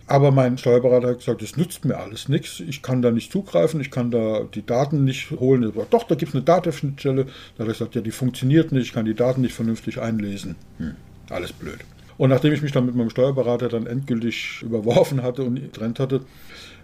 Aber 0.06 0.30
mein 0.32 0.58
Steuerberater 0.58 1.08
hat 1.08 1.18
gesagt, 1.18 1.42
das 1.42 1.56
nützt 1.56 1.84
mir 1.84 1.96
alles 1.96 2.28
nichts. 2.28 2.60
Ich 2.60 2.82
kann 2.82 3.02
da 3.02 3.10
nicht 3.10 3.30
zugreifen, 3.32 3.80
ich 3.80 3.90
kann 3.90 4.10
da 4.10 4.44
die 4.52 4.66
Daten 4.66 5.04
nicht 5.04 5.30
holen. 5.30 5.72
Sagt, 5.74 5.94
Doch, 5.94 6.02
da 6.04 6.16
gibt 6.16 6.30
es 6.30 6.34
eine 6.34 6.44
Datenschnittstelle. 6.44 7.24
Da 7.24 7.30
hat 7.30 7.34
er 7.60 7.66
gesagt, 7.66 7.94
ja, 7.94 8.00
die 8.00 8.10
funktioniert 8.10 8.72
nicht, 8.72 8.88
ich 8.88 8.92
kann 8.92 9.04
die 9.04 9.14
Daten 9.14 9.42
nicht 9.42 9.54
vernünftig 9.54 10.00
einlesen. 10.00 10.56
Hm, 10.78 10.96
alles 11.30 11.52
blöd. 11.52 11.78
Und 12.22 12.30
nachdem 12.30 12.52
ich 12.52 12.62
mich 12.62 12.70
dann 12.70 12.86
mit 12.86 12.94
meinem 12.94 13.10
Steuerberater 13.10 13.68
dann 13.68 13.84
endgültig 13.84 14.62
überworfen 14.62 15.24
hatte 15.24 15.42
und 15.42 15.56
getrennt 15.56 15.98
hatte, 15.98 16.20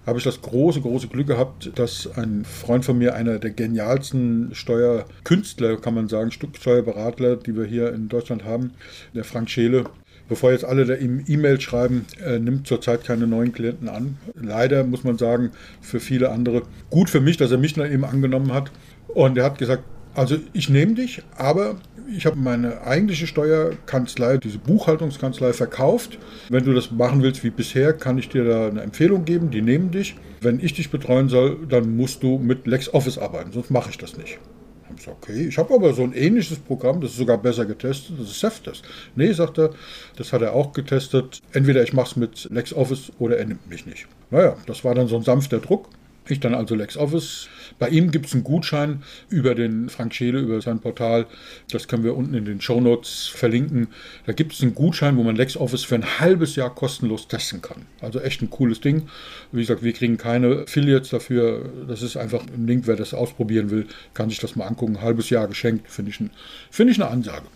habe 0.04 0.18
ich 0.18 0.24
das 0.24 0.42
große, 0.42 0.80
große 0.80 1.06
Glück 1.06 1.28
gehabt, 1.28 1.70
dass 1.76 2.10
ein 2.16 2.44
Freund 2.44 2.84
von 2.84 2.98
mir, 2.98 3.14
einer 3.14 3.38
der 3.38 3.52
genialsten 3.52 4.52
Steuerkünstler, 4.52 5.76
kann 5.76 5.94
man 5.94 6.08
sagen, 6.08 6.32
Steuerberater, 6.32 7.36
die 7.36 7.56
wir 7.56 7.66
hier 7.66 7.92
in 7.92 8.08
Deutschland 8.08 8.44
haben, 8.44 8.72
der 9.14 9.22
Frank 9.22 9.48
Scheele, 9.48 9.84
bevor 10.28 10.50
jetzt 10.50 10.64
alle 10.64 10.84
da 10.84 10.94
ihm 10.94 11.22
E-Mail 11.28 11.60
schreiben, 11.60 12.06
äh, 12.20 12.40
nimmt 12.40 12.66
zurzeit 12.66 13.04
keine 13.04 13.28
neuen 13.28 13.52
Klienten 13.52 13.88
an. 13.88 14.18
Leider 14.34 14.82
muss 14.82 15.04
man 15.04 15.18
sagen, 15.18 15.52
für 15.80 16.00
viele 16.00 16.30
andere. 16.32 16.62
Gut 16.90 17.10
für 17.10 17.20
mich, 17.20 17.36
dass 17.36 17.52
er 17.52 17.58
mich 17.58 17.76
noch 17.76 17.86
eben 17.86 18.04
angenommen 18.04 18.52
hat. 18.52 18.72
Und 19.06 19.38
er 19.38 19.44
hat 19.44 19.58
gesagt, 19.58 19.84
also 20.18 20.36
ich 20.52 20.68
nehme 20.68 20.94
dich, 20.94 21.22
aber 21.36 21.76
ich 22.12 22.26
habe 22.26 22.36
meine 22.36 22.82
eigentliche 22.82 23.28
Steuerkanzlei, 23.28 24.38
diese 24.38 24.58
Buchhaltungskanzlei 24.58 25.52
verkauft. 25.52 26.18
Wenn 26.48 26.64
du 26.64 26.74
das 26.74 26.90
machen 26.90 27.22
willst 27.22 27.44
wie 27.44 27.50
bisher, 27.50 27.92
kann 27.92 28.18
ich 28.18 28.28
dir 28.28 28.44
da 28.44 28.66
eine 28.66 28.82
Empfehlung 28.82 29.24
geben, 29.24 29.50
die 29.50 29.62
nehmen 29.62 29.92
dich. 29.92 30.16
Wenn 30.40 30.58
ich 30.58 30.74
dich 30.74 30.90
betreuen 30.90 31.28
soll, 31.28 31.64
dann 31.68 31.96
musst 31.96 32.24
du 32.24 32.38
mit 32.38 32.66
LexOffice 32.66 33.18
arbeiten, 33.18 33.52
sonst 33.52 33.70
mache 33.70 33.90
ich 33.90 33.98
das 33.98 34.16
nicht. 34.16 34.40
Ich 34.98 35.06
okay, 35.06 35.46
ich 35.46 35.56
habe 35.56 35.72
aber 35.72 35.92
so 35.92 36.02
ein 36.02 36.12
ähnliches 36.12 36.58
Programm, 36.58 37.00
das 37.00 37.12
ist 37.12 37.18
sogar 37.18 37.38
besser 37.38 37.66
getestet, 37.66 38.16
das 38.18 38.30
ist 38.30 38.40
Safdesk. 38.40 38.84
Nee, 39.14 39.32
sagt 39.32 39.58
er, 39.58 39.70
das 40.16 40.32
hat 40.32 40.42
er 40.42 40.54
auch 40.54 40.72
getestet. 40.72 41.40
Entweder 41.52 41.84
ich 41.84 41.92
mache 41.92 42.08
es 42.08 42.16
mit 42.16 42.48
LexOffice 42.50 43.12
oder 43.20 43.36
er 43.36 43.44
nimmt 43.44 43.68
mich 43.70 43.86
nicht. 43.86 44.08
Naja, 44.32 44.56
das 44.66 44.82
war 44.84 44.96
dann 44.96 45.06
so 45.06 45.14
ein 45.14 45.22
sanfter 45.22 45.60
Druck. 45.60 45.88
Ich 46.26 46.40
dann 46.40 46.54
also 46.54 46.74
LexOffice. 46.74 47.48
Bei 47.78 47.88
ihm 47.88 48.10
gibt 48.10 48.26
es 48.26 48.34
einen 48.34 48.44
Gutschein 48.44 49.02
über 49.28 49.54
den 49.54 49.88
Frank 49.88 50.14
Scheele, 50.14 50.40
über 50.40 50.60
sein 50.60 50.80
Portal. 50.80 51.26
Das 51.70 51.88
können 51.88 52.04
wir 52.04 52.16
unten 52.16 52.34
in 52.34 52.44
den 52.44 52.60
Show 52.60 52.80
Notes 52.80 53.26
verlinken. 53.26 53.88
Da 54.26 54.32
gibt 54.32 54.52
es 54.52 54.62
einen 54.62 54.74
Gutschein, 54.74 55.16
wo 55.16 55.22
man 55.22 55.36
LexOffice 55.36 55.84
für 55.84 55.94
ein 55.94 56.20
halbes 56.20 56.56
Jahr 56.56 56.74
kostenlos 56.74 57.28
testen 57.28 57.62
kann. 57.62 57.86
Also 58.00 58.20
echt 58.20 58.42
ein 58.42 58.50
cooles 58.50 58.80
Ding. 58.80 59.08
Wie 59.52 59.60
gesagt, 59.60 59.82
wir 59.82 59.92
kriegen 59.92 60.16
keine 60.16 60.62
Affiliates 60.62 61.10
dafür. 61.10 61.70
Das 61.86 62.02
ist 62.02 62.16
einfach 62.16 62.42
ein 62.42 62.66
Link, 62.66 62.86
wer 62.86 62.96
das 62.96 63.14
ausprobieren 63.14 63.70
will, 63.70 63.86
kann 64.14 64.28
sich 64.28 64.40
das 64.40 64.56
mal 64.56 64.66
angucken. 64.66 64.96
Ein 64.96 65.02
halbes 65.02 65.30
Jahr 65.30 65.46
geschenkt, 65.46 65.90
finde 65.90 66.10
ich, 66.10 66.20
ein, 66.20 66.30
find 66.70 66.90
ich 66.90 67.00
eine 67.00 67.10
Ansage. 67.10 67.46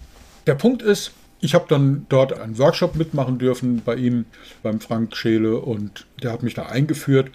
Der 0.47 0.55
Punkt 0.55 0.83
ist, 0.83 1.12
ich 1.45 1.55
habe 1.55 1.67
dann 1.69 2.07
dort 2.09 2.38
einen 2.38 2.57
Workshop 2.59 2.95
mitmachen 2.95 3.38
dürfen 3.38 3.83
bei 3.85 3.97
ihm, 3.97 4.26
beim 4.62 4.79
Frank 4.79 5.17
Scheele, 5.17 5.57
und 5.59 6.07
der 6.23 6.33
hat 6.33 6.45
mich 6.45 6.55
da 6.55 6.67
eingeführt. 6.67 7.33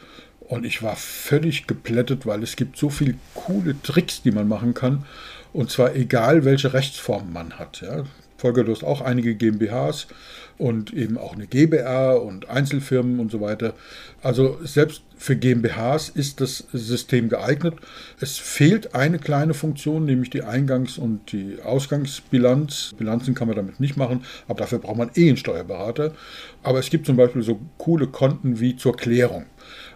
Und 0.47 0.65
ich 0.65 0.81
war 0.81 0.95
völlig 0.95 1.67
geplättet, 1.67 2.25
weil 2.25 2.41
es 2.41 2.55
gibt 2.55 2.77
so 2.77 2.89
viele 2.89 3.15
coole 3.33 3.81
Tricks, 3.81 4.21
die 4.21 4.31
man 4.31 4.47
machen 4.47 4.73
kann. 4.73 5.05
Und 5.53 5.71
zwar 5.71 5.95
egal, 5.95 6.45
welche 6.45 6.73
Rechtsform 6.73 7.33
man 7.33 7.53
hat. 7.59 7.81
Ja. 7.81 8.03
Hast 8.41 8.83
auch 8.83 9.01
einige 9.01 9.33
GmbHs 9.33 10.07
und 10.57 10.93
eben 10.93 11.17
auch 11.17 11.33
eine 11.33 11.47
GbR 11.47 12.21
und 12.21 12.49
Einzelfirmen 12.49 13.19
und 13.19 13.31
so 13.31 13.41
weiter. 13.41 13.73
Also 14.21 14.59
selbst 14.63 15.01
für 15.17 15.35
GmbHs 15.35 16.09
ist 16.09 16.41
das 16.41 16.67
System 16.71 17.29
geeignet. 17.29 17.75
Es 18.19 18.37
fehlt 18.37 18.95
eine 18.95 19.19
kleine 19.19 19.53
Funktion, 19.53 20.05
nämlich 20.05 20.29
die 20.29 20.43
Eingangs- 20.43 20.99
und 20.99 21.31
die 21.31 21.57
Ausgangsbilanz. 21.63 22.93
Bilanzen 22.97 23.35
kann 23.35 23.47
man 23.47 23.57
damit 23.57 23.79
nicht 23.79 23.97
machen, 23.97 24.23
aber 24.47 24.59
dafür 24.59 24.79
braucht 24.79 24.97
man 24.97 25.11
eh 25.15 25.27
einen 25.27 25.37
Steuerberater. 25.37 26.13
Aber 26.63 26.79
es 26.79 26.89
gibt 26.89 27.05
zum 27.05 27.17
Beispiel 27.17 27.41
so 27.41 27.59
coole 27.77 28.07
Konten 28.07 28.59
wie 28.59 28.75
zur 28.75 28.95
Klärung. 28.95 29.45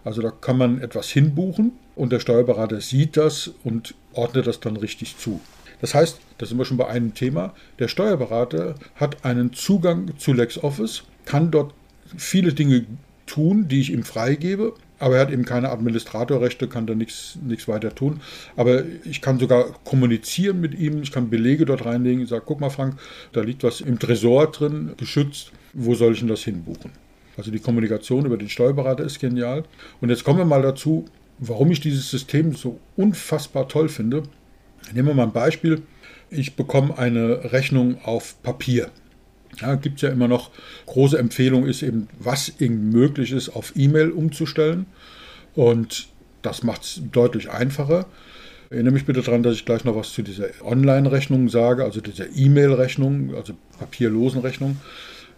Also 0.03 0.22
da 0.22 0.31
kann 0.31 0.58
man 0.58 0.81
etwas 0.81 1.10
hinbuchen 1.10 1.74
und 1.96 2.12
der 2.12 2.20
Steuerberater 2.20 2.81
sieht 2.81 3.17
das 3.17 3.51
und 3.63 3.93
ordnet 4.13 4.48
das 4.48 4.60
dann 4.60 4.77
richtig 4.77 5.17
zu. 5.17 5.39
Das 5.81 5.96
heißt, 5.96 6.20
da 6.38 6.46
sind 6.46 6.58
wir 6.58 6.65
schon 6.65 6.77
bei 6.77 6.88
einem 6.88 7.13
Thema, 7.13 7.53
der 7.79 7.88
Steuerberater 7.88 8.75
hat 8.96 9.25
einen 9.25 9.53
Zugang 9.53 10.17
zu 10.17 10.34
LexOffice, 10.34 11.03
kann 11.25 11.51
dort 11.51 11.74
viele 12.17 12.53
Dinge 12.53 12.86
tun, 13.25 13.67
die 13.67 13.81
ich 13.81 13.91
ihm 13.91 14.03
freigebe, 14.03 14.74
aber 15.00 15.15
er 15.15 15.22
hat 15.22 15.31
eben 15.31 15.46
keine 15.46 15.72
Administratorrechte, 15.72 16.67
kann 16.67 16.86
da 16.86 16.93
nichts, 16.93 17.39
weiter 17.67 17.96
tun. 17.96 18.22
Aber 18.55 18.84
ich 19.03 19.22
kann 19.22 19.39
sogar 19.39 19.74
kommunizieren 19.84 20.62
mit 20.62 20.77
ihm, 20.77 21.01
ich 21.01 21.12
kann 21.12 21.31
Belege 21.31 21.65
dort 21.65 21.86
reinlegen, 21.86 22.22
ich 22.22 22.29
sage, 22.29 22.43
guck 22.46 22.60
mal 22.60 22.70
Frank, 22.70 22.98
da 23.34 23.41
liegt 23.41 23.63
was 23.63 23.81
im 23.81 23.98
Tresor 23.98 24.51
drin, 24.51 24.91
geschützt, 24.98 25.51
wo 25.74 25.96
soll 25.96 26.13
ich 26.13 26.20
denn 26.20 26.27
das 26.27 26.43
hinbuchen? 26.43 26.91
Also 27.41 27.50
die 27.50 27.60
Kommunikation 27.60 28.27
über 28.27 28.38
den 28.38 28.50
Steuerberater 28.50 29.03
ist 29.03 29.19
genial. 29.19 29.63
Und 30.00 30.10
jetzt 30.10 30.24
kommen 30.24 30.38
wir 30.38 30.45
mal 30.45 30.62
dazu, 30.62 31.05
warum 31.39 31.71
ich 31.71 31.79
dieses 31.79 32.12
System 32.12 32.53
so 32.53 32.79
unfassbar 32.95 33.67
toll 33.67 33.89
finde. 33.89 34.21
Nehmen 34.93 35.07
wir 35.07 35.15
mal 35.15 35.24
ein 35.24 35.31
Beispiel. 35.31 35.81
Ich 36.29 36.55
bekomme 36.55 37.00
eine 37.00 37.51
Rechnung 37.51 37.98
auf 38.03 38.39
Papier. 38.43 38.91
Ja, 39.60 39.74
gibt 39.74 39.95
es 39.95 40.03
ja 40.03 40.10
immer 40.10 40.27
noch, 40.27 40.51
große 40.86 41.17
Empfehlung 41.17 41.65
ist 41.65 41.81
eben, 41.81 42.10
was 42.19 42.62
eben 42.62 42.91
möglich 42.91 43.31
ist, 43.31 43.50
auf 43.50 43.74
E-Mail 43.75 44.12
umzustellen. 44.12 44.86
Und 45.55 46.10
das 46.43 46.62
macht 46.62 46.83
es 46.83 47.01
deutlich 47.12 47.50
einfacher. 47.50 48.05
Erinnere 48.69 48.93
mich 48.93 49.05
bitte 49.07 49.24
daran, 49.24 49.41
dass 49.41 49.55
ich 49.55 49.65
gleich 49.65 49.83
noch 49.83 49.95
was 49.95 50.13
zu 50.13 50.21
dieser 50.21 50.45
Online-Rechnung 50.63 51.50
sage, 51.50 51.86
also 51.86 52.01
dieser 52.01 52.27
E-Mail-Rechnung, 52.36 53.33
also 53.33 53.53
papierlosen 53.79 54.41
Rechnung. 54.41 54.77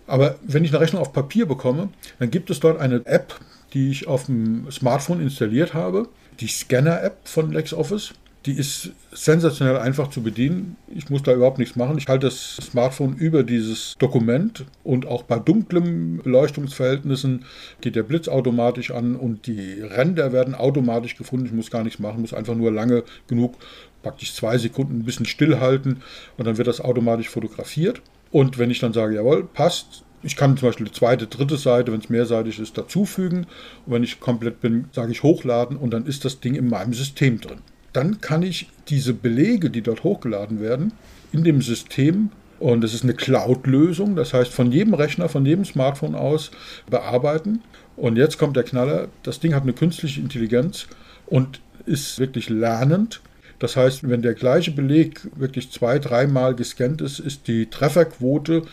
Aber 0.07 0.35
wenn 0.43 0.63
ich 0.63 0.71
eine 0.71 0.81
Rechnung 0.81 1.01
auf 1.01 1.13
Papier 1.13 1.45
bekomme, 1.45 1.89
dann 2.19 2.31
gibt 2.31 2.49
es 2.49 2.59
dort 2.59 2.79
eine 2.79 3.05
App, 3.05 3.39
die 3.73 3.89
ich 3.89 4.07
auf 4.07 4.25
dem 4.25 4.69
Smartphone 4.71 5.21
installiert 5.21 5.73
habe, 5.73 6.07
die 6.39 6.47
Scanner-App 6.47 7.19
von 7.23 7.51
LexOffice. 7.51 8.13
Die 8.45 8.53
ist 8.53 8.91
sensationell 9.13 9.77
einfach 9.77 10.09
zu 10.09 10.21
bedienen. 10.21 10.75
Ich 10.93 11.09
muss 11.09 11.23
da 11.23 11.33
überhaupt 11.33 11.59
nichts 11.59 11.77
machen. 11.77 11.97
Ich 11.97 12.07
halte 12.09 12.27
das 12.27 12.57
Smartphone 12.57 13.15
über 13.15 13.43
dieses 13.43 13.95
Dokument 13.99 14.65
und 14.83 15.05
auch 15.05 15.23
bei 15.23 15.39
dunklen 15.39 16.17
Beleuchtungsverhältnissen 16.21 17.45
geht 17.79 17.95
der 17.95 18.03
Blitz 18.03 18.27
automatisch 18.27 18.91
an 18.91 19.15
und 19.15 19.47
die 19.47 19.79
Ränder 19.79 20.33
werden 20.33 20.55
automatisch 20.55 21.15
gefunden. 21.15 21.45
Ich 21.45 21.53
muss 21.53 21.71
gar 21.71 21.85
nichts 21.85 21.99
machen, 21.99 22.19
muss 22.19 22.33
einfach 22.33 22.55
nur 22.55 22.69
lange 22.69 23.05
genug, 23.27 23.55
praktisch 24.01 24.33
zwei 24.33 24.57
Sekunden 24.57 24.99
ein 24.99 25.05
bisschen 25.05 25.25
stillhalten 25.25 26.01
und 26.37 26.45
dann 26.45 26.57
wird 26.57 26.67
das 26.67 26.81
automatisch 26.81 27.29
fotografiert. 27.29 28.01
Und 28.33 28.57
wenn 28.57 28.71
ich 28.71 28.79
dann 28.79 28.93
sage, 28.93 29.15
jawohl, 29.15 29.43
passt, 29.45 30.03
ich 30.23 30.35
kann 30.35 30.57
zum 30.57 30.67
Beispiel 30.67 30.87
die 30.87 30.91
zweite, 30.91 31.27
dritte 31.27 31.55
Seite, 31.55 31.91
wenn 31.91 31.99
es 31.99 32.09
mehrseitig 32.09 32.59
ist, 32.59 32.75
dazufügen. 32.75 33.45
Und 33.85 33.93
wenn 33.93 34.03
ich 34.03 34.19
komplett 34.19 34.59
bin, 34.59 34.85
sage 34.91 35.11
ich 35.11 35.21
hochladen 35.21 35.77
und 35.77 35.91
dann 35.91 36.07
ist 36.07 36.25
das 36.25 36.39
Ding 36.39 36.55
in 36.55 36.67
meinem 36.67 36.93
System 36.93 37.39
drin. 37.39 37.59
Dann 37.93 38.21
kann 38.21 38.41
ich 38.41 38.69
diese 38.87 39.13
Belege, 39.13 39.69
die 39.69 39.83
dort 39.83 40.03
hochgeladen 40.03 40.59
werden, 40.59 40.93
in 41.31 41.43
dem 41.43 41.61
System, 41.61 42.31
und 42.59 42.81
das 42.81 42.95
ist 42.95 43.03
eine 43.03 43.13
Cloud-Lösung, 43.13 44.15
das 44.15 44.33
heißt 44.33 44.51
von 44.51 44.71
jedem 44.71 44.95
Rechner, 44.95 45.29
von 45.29 45.45
jedem 45.45 45.63
Smartphone 45.63 46.15
aus 46.15 46.49
bearbeiten. 46.89 47.61
Und 47.95 48.17
jetzt 48.17 48.39
kommt 48.39 48.55
der 48.55 48.63
Knaller, 48.63 49.09
das 49.21 49.41
Ding 49.41 49.53
hat 49.53 49.61
eine 49.61 49.73
künstliche 49.73 50.21
Intelligenz 50.21 50.87
und 51.27 51.61
ist 51.85 52.17
wirklich 52.17 52.49
lernend 52.49 53.21
das 53.63 53.77
heißt, 53.77 54.09
wenn 54.09 54.21
der 54.21 54.33
gleiche 54.33 54.71
Beleg 54.71 55.21
wirklich 55.37 55.71
zwei, 55.71 55.97
dreimal 55.97 56.53
gescannt 56.53 56.99
ist, 56.99 57.19
ist 57.19 57.47
die 57.47 57.69
Trefferquote 57.69 58.63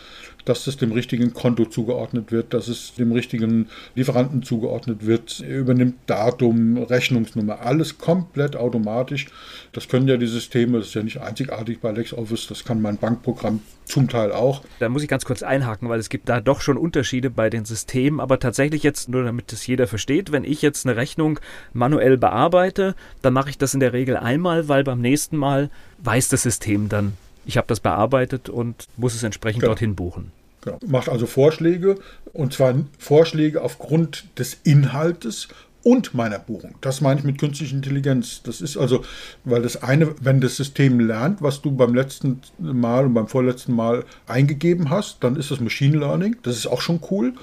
dass 0.45 0.67
es 0.67 0.77
dem 0.77 0.91
richtigen 0.91 1.33
Konto 1.33 1.65
zugeordnet 1.65 2.31
wird, 2.31 2.53
dass 2.53 2.67
es 2.67 2.93
dem 2.95 3.11
richtigen 3.11 3.69
Lieferanten 3.95 4.43
zugeordnet 4.43 5.05
wird, 5.05 5.43
er 5.47 5.59
übernimmt 5.59 5.95
Datum, 6.07 6.77
Rechnungsnummer, 6.77 7.61
alles 7.61 7.97
komplett 7.97 8.55
automatisch. 8.55 9.27
Das 9.71 9.87
können 9.87 10.07
ja 10.07 10.17
die 10.17 10.27
Systeme, 10.27 10.79
das 10.79 10.87
ist 10.87 10.93
ja 10.93 11.03
nicht 11.03 11.21
einzigartig 11.21 11.79
bei 11.79 11.91
LexOffice, 11.91 12.47
das 12.47 12.63
kann 12.63 12.81
mein 12.81 12.97
Bankprogramm 12.97 13.61
zum 13.85 14.07
Teil 14.07 14.31
auch. 14.31 14.63
Da 14.79 14.89
muss 14.89 15.03
ich 15.03 15.09
ganz 15.09 15.25
kurz 15.25 15.43
einhaken, 15.43 15.89
weil 15.89 15.99
es 15.99 16.09
gibt 16.09 16.29
da 16.29 16.39
doch 16.39 16.61
schon 16.61 16.77
Unterschiede 16.77 17.29
bei 17.29 17.49
den 17.49 17.65
Systemen, 17.65 18.19
aber 18.19 18.39
tatsächlich 18.39 18.83
jetzt 18.83 19.09
nur 19.09 19.23
damit 19.23 19.51
das 19.51 19.67
jeder 19.67 19.87
versteht, 19.87 20.31
wenn 20.31 20.43
ich 20.43 20.61
jetzt 20.61 20.85
eine 20.85 20.95
Rechnung 20.95 21.39
manuell 21.73 22.17
bearbeite, 22.17 22.95
dann 23.21 23.33
mache 23.33 23.49
ich 23.49 23.57
das 23.57 23.73
in 23.73 23.79
der 23.79 23.93
Regel 23.93 24.17
einmal, 24.17 24.67
weil 24.67 24.83
beim 24.83 25.01
nächsten 25.01 25.37
Mal 25.37 25.69
weiß 25.99 26.29
das 26.29 26.43
System 26.43 26.89
dann, 26.89 27.13
ich 27.45 27.57
habe 27.57 27.67
das 27.67 27.79
bearbeitet 27.79 28.49
und 28.49 28.87
muss 28.97 29.15
es 29.15 29.23
entsprechend 29.23 29.61
genau. 29.61 29.71
dorthin 29.71 29.95
buchen. 29.95 30.31
Genau. 30.61 30.77
Macht 30.85 31.09
also 31.09 31.25
Vorschläge 31.25 31.95
und 32.33 32.53
zwar 32.53 32.75
Vorschläge 32.99 33.61
aufgrund 33.61 34.25
des 34.37 34.59
Inhaltes 34.63 35.47
und 35.83 36.13
meiner 36.13 36.39
Buchung. 36.39 36.75
Das 36.81 37.01
meine 37.01 37.19
ich 37.19 37.25
mit 37.25 37.39
künstlicher 37.39 37.75
Intelligenz. 37.75 38.43
Das 38.43 38.61
ist 38.61 38.77
also, 38.77 39.03
weil 39.43 39.63
das 39.63 39.81
eine, 39.81 40.13
wenn 40.21 40.39
das 40.39 40.55
System 40.55 40.99
lernt, 40.99 41.41
was 41.41 41.61
du 41.61 41.71
beim 41.71 41.95
letzten 41.95 42.41
Mal 42.59 43.05
und 43.05 43.13
beim 43.15 43.27
vorletzten 43.27 43.73
Mal 43.73 44.05
eingegeben 44.27 44.89
hast, 44.89 45.23
dann 45.23 45.35
ist 45.35 45.49
das 45.49 45.59
Machine 45.59 45.97
Learning. 45.97 46.35
Das 46.43 46.55
ist 46.55 46.67
auch 46.67 46.81
schon 46.81 46.99
cool. 47.09 47.33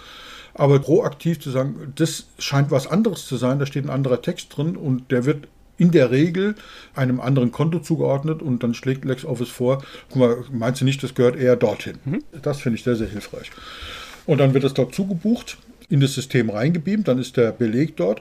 Aber 0.55 0.79
proaktiv 0.81 1.41
zu 1.41 1.51
sagen, 1.51 1.93
das 1.97 2.27
scheint 2.39 2.71
was 2.71 2.87
anderes 2.87 3.27
zu 3.27 3.37
sein, 3.37 3.59
da 3.59 3.67
steht 3.67 3.85
ein 3.85 3.91
anderer 3.91 4.23
Text 4.23 4.57
drin 4.57 4.77
und 4.77 5.11
der 5.11 5.25
wird 5.25 5.47
in 5.79 5.91
der 5.93 6.11
Regel 6.11 6.57
einem 6.95 7.21
anderen 7.21 7.53
Konto 7.53 7.79
zugeordnet 7.79 8.43
und 8.43 8.63
dann 8.63 8.75
schlägt 8.75 9.05
LexOffice 9.05 9.49
vor, 9.49 9.83
guck 10.11 10.17
mal, 10.17 10.45
meinst 10.51 10.81
du 10.81 10.85
nicht, 10.85 11.03
das 11.03 11.15
gehört 11.15 11.37
eher 11.37 11.57
dorthin? 11.57 11.99
Mhm. 12.05 12.25
Das 12.43 12.61
finde 12.61 12.77
ich 12.79 12.85
sehr, 12.85 12.97
sehr 12.97 13.09
hilfreich. 13.09 13.51
Und 14.27 14.39
dann 14.39 14.53
wird 14.53 14.65
es 14.65 14.75
dort 14.75 14.95
zugebucht 14.95 15.57
in 15.89 16.01
das 16.01 16.15
System 16.15 16.51
reingebeamt, 16.51 17.09
dann 17.09 17.19
ist 17.19 17.37
der 17.37 17.53
Beleg 17.53 17.97
dort. 17.97 18.21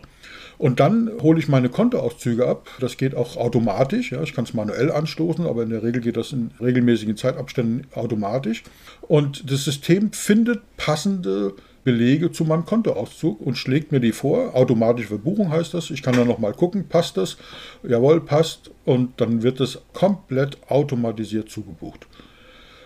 Und 0.58 0.80
dann 0.80 1.12
hole 1.22 1.38
ich 1.38 1.48
meine 1.48 1.70
Kontoauszüge 1.70 2.48
ab. 2.48 2.68
Das 2.80 2.98
geht 2.98 3.14
auch 3.14 3.38
automatisch. 3.38 4.12
Ja. 4.12 4.24
Ich 4.24 4.34
kann 4.34 4.46
es 4.46 4.56
manuell 4.56 4.92
anstoßen, 4.92 5.46
aber 5.46 5.64
in 5.64 5.70
der 5.70 5.84
Regel 5.84 6.02
geht 6.02 6.18
das 6.18 6.32
in 6.32 6.52
regelmäßigen 6.60 7.16
Zeitabständen 7.16 7.86
automatisch. 7.94 8.64
Und 9.02 9.52
das 9.52 9.66
System 9.66 10.12
findet 10.14 10.62
passende 10.78 11.54
Belege 11.88 12.34
zu 12.34 12.44
meinem 12.44 12.66
Kontoauszug 12.66 13.40
und 13.40 13.58
schlägt 13.58 13.94
mir 13.94 14.02
die 14.02 14.12
vor. 14.12 14.56
Automatische 14.58 15.08
Verbuchung 15.08 15.52
heißt 15.52 15.74
das. 15.74 15.90
Ich 15.90 16.04
kann 16.04 16.18
dann 16.18 16.28
nochmal 16.28 16.52
gucken, 16.52 16.90
passt 16.90 17.16
das? 17.16 17.38
Jawohl, 17.82 18.20
passt. 18.20 18.72
Und 18.84 19.22
dann 19.22 19.42
wird 19.42 19.62
es 19.62 19.80
komplett 19.94 20.58
automatisiert 20.70 21.50
zugebucht. 21.50 22.06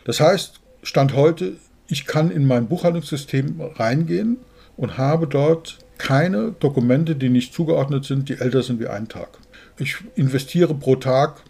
Das 0.05 0.20
heißt, 0.20 0.60
Stand 0.84 1.15
heute, 1.15 1.53
ich 1.88 2.05
kann 2.05 2.29
in 2.29 2.46
mein 2.46 2.67
Buchhaltungssystem 2.67 3.60
reingehen 3.74 4.38
und 4.77 5.00
habe 5.00 5.25
dort 5.25 5.79
keine 5.98 6.51
Dokumente, 6.51 7.15
die 7.15 7.29
nicht 7.29 7.55
zugeordnet 7.55 8.05
sind, 8.05 8.29
die 8.29 8.38
älter 8.38 8.62
sind 8.62 8.79
wie 8.79 8.88
ein 8.88 9.08
Tag. 9.08 9.39
Ich 9.79 9.96
investiere 10.13 10.75
pro 10.75 10.96
Tag, 10.96 11.41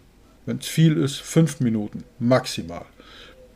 wenn 0.46 0.56
es 0.56 0.68
viel 0.68 0.96
ist, 0.96 1.16
fünf 1.16 1.60
Minuten 1.60 2.04
maximal. 2.18 2.86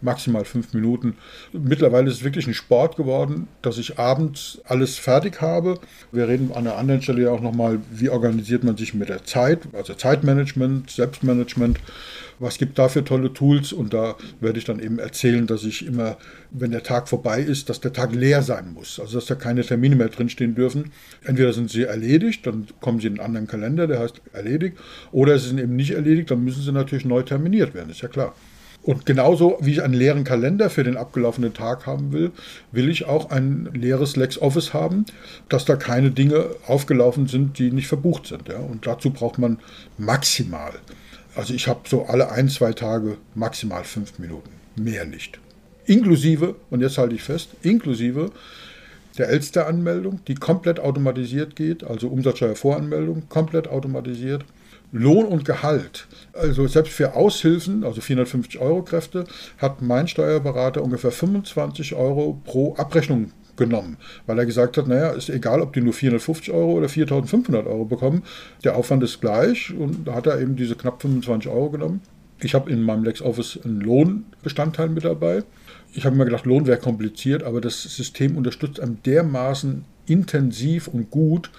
Maximal 0.00 0.44
fünf 0.44 0.72
Minuten. 0.74 1.16
Mittlerweile 1.52 2.08
ist 2.08 2.18
es 2.18 2.24
wirklich 2.24 2.46
ein 2.46 2.54
Sport 2.54 2.96
geworden, 2.96 3.48
dass 3.62 3.78
ich 3.78 3.98
abends 3.98 4.60
alles 4.64 4.98
fertig 4.98 5.40
habe. 5.40 5.78
Wir 6.12 6.28
reden 6.28 6.52
an 6.52 6.64
der 6.64 6.76
anderen 6.76 7.02
Stelle 7.02 7.22
ja 7.22 7.30
auch 7.30 7.40
nochmal, 7.40 7.80
wie 7.90 8.08
organisiert 8.08 8.64
man 8.64 8.76
sich 8.76 8.94
mit 8.94 9.08
der 9.08 9.24
Zeit, 9.24 9.60
also 9.72 9.94
Zeitmanagement, 9.94 10.90
Selbstmanagement 10.90 11.78
was 12.38 12.58
gibt 12.58 12.78
da 12.78 12.88
für 12.88 13.04
tolle 13.04 13.32
Tools 13.32 13.72
und 13.72 13.94
da 13.94 14.16
werde 14.40 14.58
ich 14.58 14.64
dann 14.64 14.78
eben 14.78 14.98
erzählen, 14.98 15.46
dass 15.46 15.64
ich 15.64 15.86
immer, 15.86 16.16
wenn 16.50 16.70
der 16.70 16.82
Tag 16.82 17.08
vorbei 17.08 17.40
ist, 17.40 17.68
dass 17.68 17.80
der 17.80 17.92
Tag 17.92 18.14
leer 18.14 18.42
sein 18.42 18.72
muss, 18.74 19.00
also 19.00 19.18
dass 19.18 19.26
da 19.26 19.34
keine 19.34 19.62
Termine 19.62 19.96
mehr 19.96 20.08
drinstehen 20.08 20.54
dürfen. 20.54 20.92
Entweder 21.24 21.52
sind 21.52 21.70
sie 21.70 21.84
erledigt, 21.84 22.46
dann 22.46 22.66
kommen 22.80 23.00
sie 23.00 23.06
in 23.06 23.14
einen 23.14 23.26
anderen 23.26 23.46
Kalender, 23.46 23.86
der 23.86 24.00
heißt 24.00 24.20
erledigt, 24.32 24.76
oder 25.12 25.38
sie 25.38 25.48
sind 25.48 25.58
eben 25.58 25.76
nicht 25.76 25.92
erledigt, 25.92 26.30
dann 26.30 26.44
müssen 26.44 26.62
sie 26.62 26.72
natürlich 26.72 27.04
neu 27.04 27.22
terminiert 27.22 27.74
werden, 27.74 27.90
ist 27.90 28.02
ja 28.02 28.08
klar. 28.08 28.34
Und 28.86 29.04
genauso 29.04 29.58
wie 29.60 29.72
ich 29.72 29.82
einen 29.82 29.94
leeren 29.94 30.24
Kalender 30.24 30.70
für 30.70 30.84
den 30.84 30.96
abgelaufenen 30.96 31.52
Tag 31.52 31.86
haben 31.86 32.12
will, 32.12 32.30
will 32.72 32.88
ich 32.88 33.04
auch 33.04 33.30
ein 33.30 33.68
leeres 33.74 34.16
LexOffice 34.16 34.72
haben, 34.72 35.04
dass 35.48 35.64
da 35.64 35.76
keine 35.76 36.12
Dinge 36.12 36.46
aufgelaufen 36.66 37.26
sind, 37.26 37.58
die 37.58 37.70
nicht 37.70 37.88
verbucht 37.88 38.26
sind. 38.26 38.48
Ja? 38.48 38.58
Und 38.58 38.86
dazu 38.86 39.10
braucht 39.10 39.38
man 39.38 39.58
maximal 39.98 40.72
also 41.36 41.52
ich 41.52 41.68
habe 41.68 41.80
so 41.86 42.06
alle 42.06 42.32
ein, 42.32 42.48
zwei 42.48 42.72
Tage 42.72 43.18
maximal 43.34 43.84
fünf 43.84 44.18
Minuten, 44.18 44.50
mehr 44.74 45.04
nicht. 45.04 45.38
Inklusive, 45.84 46.56
und 46.70 46.80
jetzt 46.80 46.98
halte 46.98 47.14
ich 47.14 47.22
fest, 47.22 47.50
inklusive 47.62 48.32
der 49.18 49.28
Elster-Anmeldung, 49.28 50.20
die 50.26 50.34
komplett 50.34 50.80
automatisiert 50.80 51.54
geht, 51.54 51.84
also 51.84 52.08
Umsatzsteuervoranmeldung, 52.08 53.28
komplett 53.28 53.68
automatisiert. 53.68 54.44
Lohn 54.92 55.26
und 55.26 55.44
Gehalt, 55.44 56.06
also 56.32 56.66
selbst 56.66 56.92
für 56.92 57.14
Aushilfen, 57.14 57.84
also 57.84 58.00
450 58.00 58.60
Euro 58.60 58.82
Kräfte, 58.82 59.24
hat 59.58 59.82
mein 59.82 60.08
Steuerberater 60.08 60.82
ungefähr 60.82 61.10
25 61.10 61.94
Euro 61.94 62.40
pro 62.44 62.74
Abrechnung 62.76 63.32
genommen, 63.56 63.96
weil 64.26 64.38
er 64.38 64.46
gesagt 64.46 64.76
hat, 64.76 64.86
naja, 64.86 65.10
ist 65.10 65.28
egal, 65.28 65.60
ob 65.60 65.72
die 65.72 65.80
nur 65.80 65.92
450 65.92 66.52
Euro 66.52 66.72
oder 66.72 66.88
4500 66.88 67.66
Euro 67.66 67.84
bekommen, 67.84 68.22
der 68.64 68.76
Aufwand 68.76 69.02
ist 69.02 69.20
gleich 69.20 69.72
und 69.74 70.06
da 70.06 70.14
hat 70.14 70.26
er 70.26 70.40
eben 70.40 70.56
diese 70.56 70.76
knapp 70.76 71.02
25 71.02 71.50
Euro 71.50 71.70
genommen. 71.70 72.00
Ich 72.40 72.54
habe 72.54 72.70
in 72.70 72.82
meinem 72.82 73.04
LexOffice 73.04 73.60
einen 73.64 73.80
Lohnbestandteil 73.80 74.90
mit 74.90 75.04
dabei. 75.04 75.42
Ich 75.94 76.04
habe 76.04 76.16
mir 76.16 76.26
gedacht, 76.26 76.44
Lohn 76.44 76.66
wäre 76.66 76.78
kompliziert, 76.78 77.42
aber 77.42 77.62
das 77.62 77.82
System 77.82 78.36
unterstützt 78.36 78.78
einem 78.78 79.02
dermaßen 79.02 79.84
intensiv 80.06 80.88
und 80.88 81.10
gut, 81.10 81.50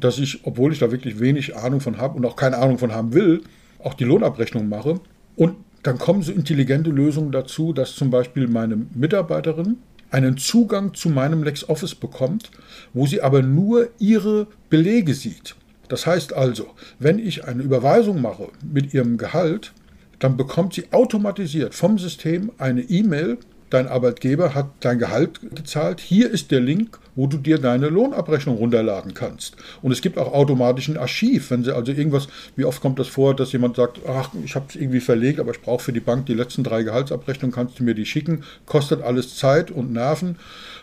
dass 0.00 0.18
ich, 0.18 0.44
obwohl 0.44 0.72
ich 0.72 0.78
da 0.78 0.90
wirklich 0.90 1.20
wenig 1.20 1.56
Ahnung 1.56 1.80
von 1.80 1.98
habe 1.98 2.16
und 2.16 2.24
auch 2.24 2.36
keine 2.36 2.58
Ahnung 2.58 2.78
von 2.78 2.92
haben 2.92 3.12
will, 3.14 3.42
auch 3.82 3.94
die 3.94 4.04
Lohnabrechnung 4.04 4.68
mache. 4.68 5.00
Und 5.36 5.56
dann 5.82 5.98
kommen 5.98 6.22
so 6.22 6.32
intelligente 6.32 6.90
Lösungen 6.90 7.32
dazu, 7.32 7.72
dass 7.72 7.94
zum 7.94 8.10
Beispiel 8.10 8.48
meine 8.48 8.76
Mitarbeiterin 8.94 9.76
einen 10.10 10.38
Zugang 10.38 10.94
zu 10.94 11.10
meinem 11.10 11.42
LexOffice 11.42 11.94
bekommt, 11.94 12.50
wo 12.92 13.06
sie 13.06 13.20
aber 13.20 13.42
nur 13.42 13.88
ihre 13.98 14.46
Belege 14.70 15.14
sieht. 15.14 15.54
Das 15.88 16.06
heißt 16.06 16.32
also, 16.32 16.68
wenn 16.98 17.18
ich 17.18 17.44
eine 17.44 17.62
Überweisung 17.62 18.20
mache 18.20 18.48
mit 18.62 18.92
ihrem 18.94 19.16
Gehalt, 19.16 19.72
dann 20.18 20.36
bekommt 20.36 20.74
sie 20.74 20.92
automatisiert 20.92 21.74
vom 21.74 21.98
System 21.98 22.50
eine 22.58 22.82
E-Mail, 22.82 23.38
dein 23.70 23.88
Arbeitgeber 23.88 24.54
hat 24.54 24.68
dein 24.80 24.98
Gehalt 24.98 25.40
gezahlt, 25.54 26.00
hier 26.00 26.30
ist 26.30 26.50
der 26.50 26.60
Link 26.60 26.98
wo 27.18 27.26
du 27.26 27.36
dir 27.36 27.58
deine 27.58 27.88
Lohnabrechnung 27.88 28.58
runterladen 28.58 29.12
kannst. 29.12 29.56
Und 29.82 29.90
es 29.90 30.02
gibt 30.02 30.18
auch 30.18 30.32
automatisch 30.32 30.86
ein 30.86 30.96
Archiv, 30.96 31.50
wenn 31.50 31.64
sie 31.64 31.74
also 31.74 31.90
irgendwas, 31.90 32.28
wie 32.54 32.64
oft 32.64 32.80
kommt 32.80 33.00
das 33.00 33.08
vor, 33.08 33.34
dass 33.34 33.50
jemand 33.50 33.74
sagt, 33.74 33.98
ach, 34.06 34.30
ich 34.44 34.54
habe 34.54 34.66
es 34.68 34.76
irgendwie 34.76 35.00
verlegt, 35.00 35.40
aber 35.40 35.50
ich 35.50 35.60
brauche 35.60 35.82
für 35.82 35.92
die 35.92 35.98
Bank 35.98 36.26
die 36.26 36.34
letzten 36.34 36.62
drei 36.62 36.84
Gehaltsabrechnungen, 36.84 37.52
kannst 37.52 37.80
du 37.80 37.82
mir 37.82 37.94
die 37.94 38.06
schicken, 38.06 38.44
kostet 38.66 39.02
alles 39.02 39.34
Zeit 39.36 39.72
und 39.72 39.92
Nerven. 39.92 40.36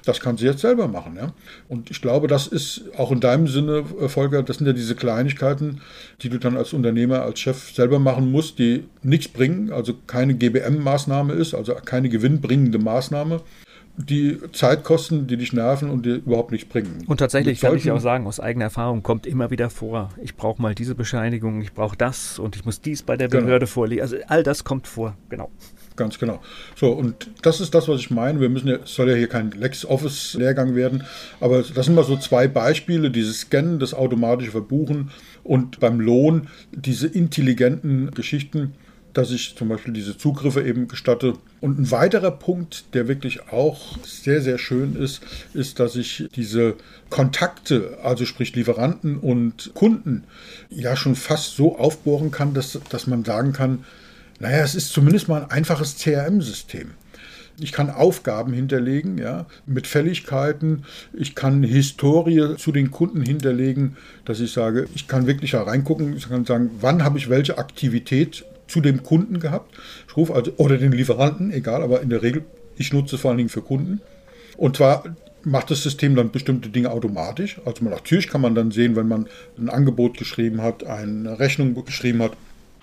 Das 0.06 0.20
kannst 0.20 0.41
du 0.41 0.46
jetzt 0.46 0.62
selber 0.62 0.88
machen. 0.88 1.15
Ja? 1.18 1.34
Und 1.68 1.91
ich 1.91 2.02
glaube, 2.02 2.28
das 2.28 2.48
ist 2.48 2.84
auch 2.98 3.12
in 3.12 3.20
deinem 3.20 3.48
Sinne, 3.48 3.84
äh, 4.00 4.08
Volker, 4.08 4.44
das 4.44 4.58
sind 4.58 4.68
ja 4.68 4.74
diese 4.74 4.96
Kleinigkeiten, 4.96 5.82
die 6.22 6.30
du 6.30 6.38
dann 6.38 6.58
als 6.58 6.74
Unternehmer, 6.74 7.24
als 7.24 7.39
Chef 7.39 7.74
selber 7.74 8.00
machen 8.00 8.32
musst, 8.32 8.60
die 8.60 8.86
nichts 9.04 9.28
bringen, 9.28 9.72
also 9.72 9.94
keine 10.08 10.36
GBM-Maßnahme 10.36 11.34
ist, 11.34 11.54
also 11.54 11.76
keine 11.76 12.10
gewinnbringende 12.10 12.78
Maßnahme 12.78 13.41
die 13.98 14.39
Zeit 14.52 14.84
kosten, 14.84 15.28
die 15.28 15.38
dich 15.38 15.54
nerven 15.54 15.89
und 15.89 16.06
dir 16.06 16.15
überhaupt 16.15 16.52
nichts 16.52 16.68
bringen. 16.68 17.04
Und 17.08 17.18
tatsächlich 17.18 17.62
kann 17.62 17.76
ich 17.78 17.89
auch 17.91 18.00
sagen, 18.00 18.28
aus 18.28 18.39
eigener 18.39 18.65
Erfahrung 18.65 19.04
kommt 19.04 19.26
immer 19.26 19.52
wieder 19.52 19.70
vor, 19.70 20.10
ich 20.22 20.36
brauche 20.36 20.62
mal 20.62 20.76
diese 20.76 20.96
Bescheinigung, 20.96 21.62
ich 21.62 21.74
brauche 21.74 21.96
das 21.96 22.39
und 22.39 22.56
ich 22.56 22.65
muss 22.65 22.82
dies 22.82 23.04
bei 23.04 23.15
der 23.15 23.30
genau. 23.30 23.44
Behörde 23.44 23.65
genau. 23.65 23.74
vorlegen. 23.74 24.02
Also 24.02 24.18
all 24.28 24.44
das 24.44 24.63
kommt 24.63 24.88
vor, 24.88 25.15
genau. 25.30 25.50
Ganz 25.96 26.20
genau. 26.20 26.42
So, 26.76 26.92
und 26.92 27.30
das 27.42 27.62
ist 27.62 27.74
das, 27.74 27.88
was 27.88 28.02
ich 28.02 28.12
meine. 28.12 28.42
Wir 28.42 28.50
müssen 28.50 28.68
ja, 28.68 28.80
soll 28.84 29.10
ja 29.10 29.16
hier 29.16 29.30
kein 29.30 29.52
LexOffice-Lehrgang 29.52 30.76
werden, 30.76 31.04
aber 31.40 31.64
das 31.64 31.86
sind 31.86 31.96
mal 31.96 32.04
so 32.04 32.18
zwei 32.18 32.48
Beispiele, 32.48 33.12
dieses 33.12 33.42
Scannen, 33.42 33.80
das 33.80 33.94
automatische 33.94 34.52
Verbuchen 34.52 35.12
und 35.44 35.80
beim 35.80 36.00
Lohn 36.00 36.48
diese 36.72 37.08
intelligenten 37.08 38.12
Geschichten 38.12 38.74
dass 39.16 39.32
ich 39.32 39.56
zum 39.56 39.70
Beispiel 39.70 39.94
diese 39.94 40.18
Zugriffe 40.18 40.62
eben 40.64 40.88
gestatte. 40.88 41.36
Und 41.62 41.80
ein 41.80 41.90
weiterer 41.90 42.32
Punkt, 42.32 42.94
der 42.94 43.08
wirklich 43.08 43.48
auch 43.50 43.98
sehr, 44.04 44.42
sehr 44.42 44.58
schön 44.58 44.96
ist, 44.96 45.22
ist, 45.54 45.80
dass 45.80 45.96
ich 45.96 46.28
diese 46.36 46.76
Kontakte, 47.10 47.98
also 48.04 48.26
sprich 48.26 48.54
Lieferanten 48.56 49.18
und 49.18 49.72
Kunden, 49.74 50.26
ja 50.70 50.98
schon 50.98 51.16
fast 51.16 51.56
so 51.56 51.78
aufbohren 51.78 52.30
kann, 52.30 52.54
dass, 52.54 52.78
dass 52.90 53.08
man 53.08 53.24
sagen 53.24 53.54
kann, 53.54 53.86
naja, 54.39 54.63
es 54.63 54.76
ist 54.76 54.89
zumindest 54.89 55.28
mal 55.28 55.43
ein 55.43 55.52
einfaches 55.52 55.98
CRM-System. 55.98 56.91
Ich 57.60 57.71
kann 57.71 57.89
Aufgaben 57.89 58.52
hinterlegen, 58.52 59.17
ja, 59.17 59.45
mit 59.65 59.88
Fälligkeiten. 59.88 60.84
Ich 61.13 61.36
kann 61.36 61.63
Historie 61.63 62.58
zu 62.58 62.74
den 62.74 62.91
Kunden 62.91 63.21
hinterlegen, 63.21 63.95
dass 64.26 64.41
ich 64.41 64.52
sage, 64.52 64.88
ich 64.93 65.08
kann 65.08 65.26
wirklich 65.26 65.52
da 65.52 65.63
reingucken. 65.63 66.17
Ich 66.17 66.28
kann 66.28 66.43
sagen, 66.45 66.71
wann 66.82 67.04
habe 67.04 67.17
ich 67.17 67.30
welche 67.30 67.58
Aktivität 67.58 68.43
zu 68.67 68.82
dem 68.82 69.04
Kunden 69.04 69.39
gehabt. 69.39 69.74
Ich 70.08 70.17
rufe 70.17 70.34
also, 70.34 70.52
oder 70.58 70.78
den 70.78 70.91
Lieferanten, 70.91 71.52
egal, 71.52 71.82
aber 71.82 72.02
in 72.02 72.10
der 72.10 72.21
Regel, 72.21 72.43
ich 72.78 72.91
nutze 72.91 73.15
es 73.15 73.21
vor 73.21 73.32
allen 73.32 73.38
Dingen 73.38 73.50
für 73.50 73.62
Kunden. 73.62 74.02
Und 74.58 74.78
zwar 74.78 75.04
macht 75.43 75.71
das 75.71 75.84
System 75.84 76.15
dann 76.15 76.32
bestimmte 76.32 76.69
Dinge 76.69 76.91
automatisch. 76.91 77.62
Also 77.63 77.86
natürlich 77.86 78.28
kann 78.28 78.41
man 78.41 78.56
dann 78.56 78.71
sehen, 78.71 78.95
wenn 78.95 79.08
man 79.08 79.28
ein 79.58 79.69
Angebot 79.69 80.17
geschrieben 80.17 80.62
hat, 80.62 80.84
eine 80.84 81.39
Rechnung 81.39 81.86
geschrieben 81.86 82.21
hat, 82.21 82.32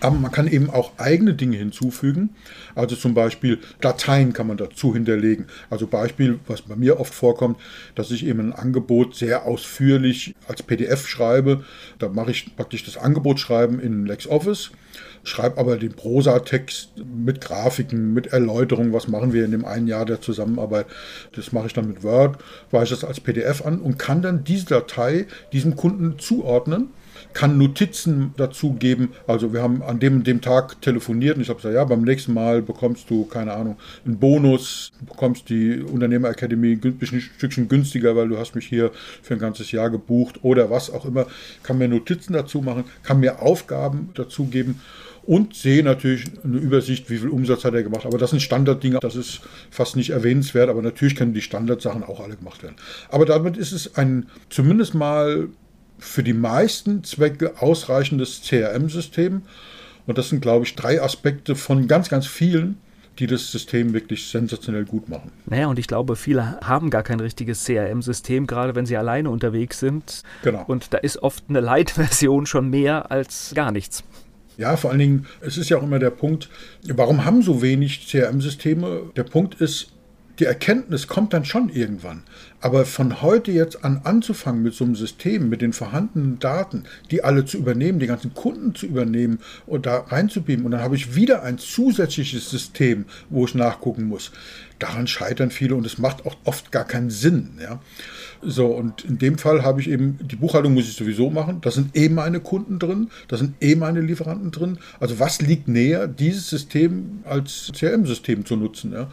aber 0.03 0.17
man 0.17 0.31
kann 0.31 0.47
eben 0.47 0.69
auch 0.69 0.97
eigene 0.97 1.33
Dinge 1.33 1.57
hinzufügen. 1.57 2.31
Also 2.75 2.95
zum 2.95 3.13
Beispiel 3.13 3.59
Dateien 3.79 4.33
kann 4.33 4.47
man 4.47 4.57
dazu 4.57 4.93
hinterlegen. 4.93 5.47
Also 5.69 5.87
Beispiel, 5.87 6.39
was 6.47 6.63
bei 6.63 6.75
mir 6.75 6.99
oft 6.99 7.13
vorkommt, 7.13 7.57
dass 7.95 8.11
ich 8.11 8.25
eben 8.25 8.39
ein 8.39 8.53
Angebot 8.53 9.15
sehr 9.15 9.45
ausführlich 9.45 10.35
als 10.47 10.63
PDF 10.63 11.07
schreibe. 11.07 11.63
Da 11.99 12.09
mache 12.09 12.31
ich 12.31 12.55
praktisch 12.55 12.83
das 12.83 12.97
Angebotsschreiben 12.97 13.79
in 13.79 14.05
LexOffice 14.05 14.71
schreibe 15.23 15.57
aber 15.57 15.77
den 15.77 15.93
Prosatext 15.93 16.91
mit 17.05 17.41
Grafiken, 17.41 18.13
mit 18.13 18.27
Erläuterungen, 18.27 18.93
was 18.93 19.07
machen 19.07 19.33
wir 19.33 19.45
in 19.45 19.51
dem 19.51 19.65
einen 19.65 19.87
Jahr 19.87 20.05
der 20.05 20.21
Zusammenarbeit. 20.21 20.85
Das 21.35 21.51
mache 21.51 21.67
ich 21.67 21.73
dann 21.73 21.87
mit 21.87 22.03
Word, 22.03 22.37
weiche 22.71 22.93
das 22.93 23.03
als 23.03 23.19
PDF 23.19 23.65
an 23.65 23.79
und 23.79 23.97
kann 23.97 24.21
dann 24.21 24.43
diese 24.43 24.65
Datei 24.65 25.27
diesem 25.51 25.75
Kunden 25.75 26.19
zuordnen 26.19 26.89
kann 27.33 27.57
Notizen 27.57 28.33
dazu 28.37 28.73
geben. 28.73 29.09
Also 29.27 29.53
wir 29.53 29.61
haben 29.61 29.81
an 29.81 29.99
dem 29.99 30.23
dem 30.23 30.41
Tag 30.41 30.81
telefoniert 30.81 31.35
und 31.35 31.41
ich 31.41 31.49
habe 31.49 31.57
gesagt, 31.57 31.75
ja, 31.75 31.83
beim 31.83 32.03
nächsten 32.03 32.33
Mal 32.33 32.61
bekommst 32.61 33.09
du, 33.09 33.25
keine 33.25 33.53
Ahnung, 33.53 33.77
einen 34.05 34.19
Bonus, 34.19 34.91
bekommst 35.01 35.49
die 35.49 35.81
Unternehmerakademie 35.81 36.79
ein 36.83 37.21
Stückchen 37.21 37.67
günstiger, 37.67 38.15
weil 38.15 38.29
du 38.29 38.37
hast 38.37 38.55
mich 38.55 38.67
hier 38.67 38.91
für 39.21 39.33
ein 39.33 39.39
ganzes 39.39 39.71
Jahr 39.71 39.89
gebucht 39.89 40.39
oder 40.43 40.69
was 40.69 40.91
auch 40.91 41.05
immer. 41.05 41.27
Kann 41.63 41.77
mir 41.77 41.87
Notizen 41.87 42.33
dazu 42.33 42.61
machen, 42.61 42.85
kann 43.03 43.19
mir 43.19 43.41
Aufgaben 43.41 44.09
dazu 44.13 44.45
geben 44.45 44.79
und 45.25 45.55
sehe 45.55 45.83
natürlich 45.83 46.25
eine 46.43 46.57
Übersicht, 46.57 47.09
wie 47.09 47.17
viel 47.17 47.29
Umsatz 47.29 47.63
hat 47.63 47.73
er 47.73 47.83
gemacht. 47.83 48.05
Aber 48.05 48.17
das 48.17 48.31
sind 48.31 48.41
Standarddinge, 48.41 48.99
das 48.99 49.15
ist 49.15 49.41
fast 49.71 49.95
nicht 49.95 50.09
erwähnenswert, 50.09 50.69
aber 50.69 50.81
natürlich 50.81 51.15
können 51.15 51.33
die 51.33 51.41
Standardsachen 51.41 52.03
auch 52.03 52.19
alle 52.19 52.35
gemacht 52.35 52.63
werden. 52.63 52.75
Aber 53.09 53.25
damit 53.25 53.57
ist 53.57 53.71
es 53.71 53.95
ein 53.95 54.27
zumindest 54.49 54.93
mal 54.95 55.47
für 55.99 56.23
die 56.23 56.33
meisten 56.33 57.03
Zwecke 57.03 57.61
ausreichendes 57.61 58.41
CRM-System. 58.41 59.43
Und 60.05 60.17
das 60.17 60.29
sind, 60.29 60.41
glaube 60.41 60.65
ich, 60.65 60.75
drei 60.75 61.01
Aspekte 61.01 61.55
von 61.55 61.87
ganz, 61.87 62.09
ganz 62.09 62.27
vielen, 62.27 62.77
die 63.19 63.27
das 63.27 63.51
System 63.51 63.93
wirklich 63.93 64.27
sensationell 64.27 64.85
gut 64.85 65.07
machen. 65.07 65.31
Naja, 65.45 65.67
und 65.67 65.79
ich 65.79 65.87
glaube, 65.87 66.15
viele 66.15 66.59
haben 66.61 66.89
gar 66.89 67.03
kein 67.03 67.19
richtiges 67.19 67.63
CRM-System, 67.63 68.47
gerade 68.47 68.75
wenn 68.75 68.85
sie 68.85 68.97
alleine 68.97 69.29
unterwegs 69.29 69.79
sind. 69.79 70.23
Genau. 70.43 70.65
Und 70.67 70.93
da 70.93 70.97
ist 70.97 71.17
oft 71.21 71.45
eine 71.47 71.59
Light-Version 71.61 72.45
schon 72.45 72.69
mehr 72.69 73.11
als 73.11 73.53
gar 73.55 73.71
nichts. 73.71 74.03
Ja, 74.57 74.77
vor 74.77 74.91
allen 74.91 74.99
Dingen, 74.99 75.25
es 75.41 75.57
ist 75.57 75.69
ja 75.69 75.77
auch 75.77 75.83
immer 75.83 75.99
der 75.99 76.11
Punkt, 76.11 76.49
warum 76.87 77.25
haben 77.25 77.41
so 77.41 77.61
wenig 77.61 78.07
CRM-Systeme? 78.07 79.11
Der 79.15 79.23
Punkt 79.23 79.55
ist, 79.55 79.93
die 80.39 80.45
Erkenntnis 80.45 81.07
kommt 81.07 81.33
dann 81.33 81.45
schon 81.45 81.69
irgendwann. 81.69 82.23
Aber 82.59 82.85
von 82.85 83.21
heute 83.21 83.51
jetzt 83.51 83.83
an 83.83 84.01
anzufangen 84.03 84.63
mit 84.63 84.73
so 84.73 84.83
einem 84.83 84.95
System, 84.95 85.49
mit 85.49 85.61
den 85.61 85.73
vorhandenen 85.73 86.39
Daten, 86.39 86.85
die 87.11 87.23
alle 87.23 87.45
zu 87.45 87.57
übernehmen, 87.57 87.99
die 87.99 88.07
ganzen 88.07 88.33
Kunden 88.33 88.73
zu 88.73 88.87
übernehmen 88.87 89.39
und 89.67 89.85
da 89.85 89.97
reinzubieben, 89.99 90.65
und 90.65 90.71
dann 90.71 90.81
habe 90.81 90.95
ich 90.95 91.15
wieder 91.15 91.43
ein 91.43 91.59
zusätzliches 91.59 92.49
System, 92.49 93.05
wo 93.29 93.45
ich 93.45 93.53
nachgucken 93.53 94.05
muss. 94.05 94.31
Daran 94.79 95.07
scheitern 95.07 95.51
viele 95.51 95.75
und 95.75 95.85
es 95.85 95.97
macht 95.97 96.25
auch 96.25 96.35
oft 96.45 96.71
gar 96.71 96.85
keinen 96.85 97.09
Sinn. 97.09 97.59
Ja. 97.61 97.79
So, 98.45 98.67
und 98.67 99.05
in 99.05 99.17
dem 99.17 99.37
Fall 99.37 99.63
habe 99.63 99.81
ich 99.81 99.89
eben, 99.89 100.19
die 100.21 100.35
Buchhaltung 100.35 100.73
muss 100.73 100.89
ich 100.89 100.95
sowieso 100.95 101.29
machen. 101.29 101.59
Da 101.61 101.71
sind 101.71 101.95
eh 101.95 102.09
meine 102.09 102.39
Kunden 102.39 102.79
drin, 102.79 103.09
da 103.27 103.37
sind 103.37 103.55
eh 103.61 103.75
meine 103.75 104.01
Lieferanten 104.01 104.51
drin. 104.51 104.77
Also 104.99 105.19
was 105.19 105.41
liegt 105.41 105.67
näher, 105.67 106.07
dieses 106.07 106.49
System 106.49 107.19
als 107.23 107.71
CRM-System 107.73 108.45
zu 108.45 108.55
nutzen? 108.55 108.91
Ja? 108.91 109.09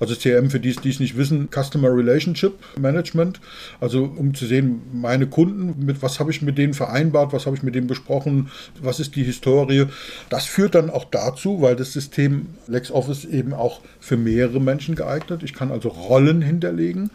Also 0.00 0.14
CRM, 0.14 0.50
für 0.50 0.60
die, 0.60 0.74
die 0.74 0.90
es 0.90 1.00
nicht 1.00 1.16
wissen, 1.16 1.48
Customer 1.50 1.88
Relationship 1.88 2.52
Management. 2.78 3.40
Also 3.80 4.04
um 4.04 4.34
zu 4.34 4.46
sehen, 4.46 4.82
meine 4.92 5.26
Kunden, 5.26 5.84
mit 5.84 6.02
was 6.02 6.20
habe 6.20 6.30
ich 6.30 6.42
mit 6.42 6.58
denen 6.58 6.74
vereinbart, 6.74 7.32
was 7.32 7.46
habe 7.46 7.56
ich 7.56 7.62
mit 7.62 7.74
denen 7.74 7.86
besprochen, 7.86 8.50
was 8.82 9.00
ist 9.00 9.16
die 9.16 9.24
Historie. 9.24 9.86
Das 10.28 10.44
führt 10.46 10.74
dann 10.74 10.90
auch 10.90 11.04
dazu, 11.04 11.62
weil 11.62 11.76
das 11.76 11.92
System 11.92 12.46
LexOffice 12.66 13.24
eben 13.24 13.54
auch 13.54 13.80
für 14.00 14.16
mehrere 14.16 14.60
Menschen 14.60 14.94
geeignet. 14.94 15.42
Ich 15.42 15.54
kann 15.54 15.70
also 15.70 15.88
Rollen 15.88 16.42
hinterlegen. 16.42 17.10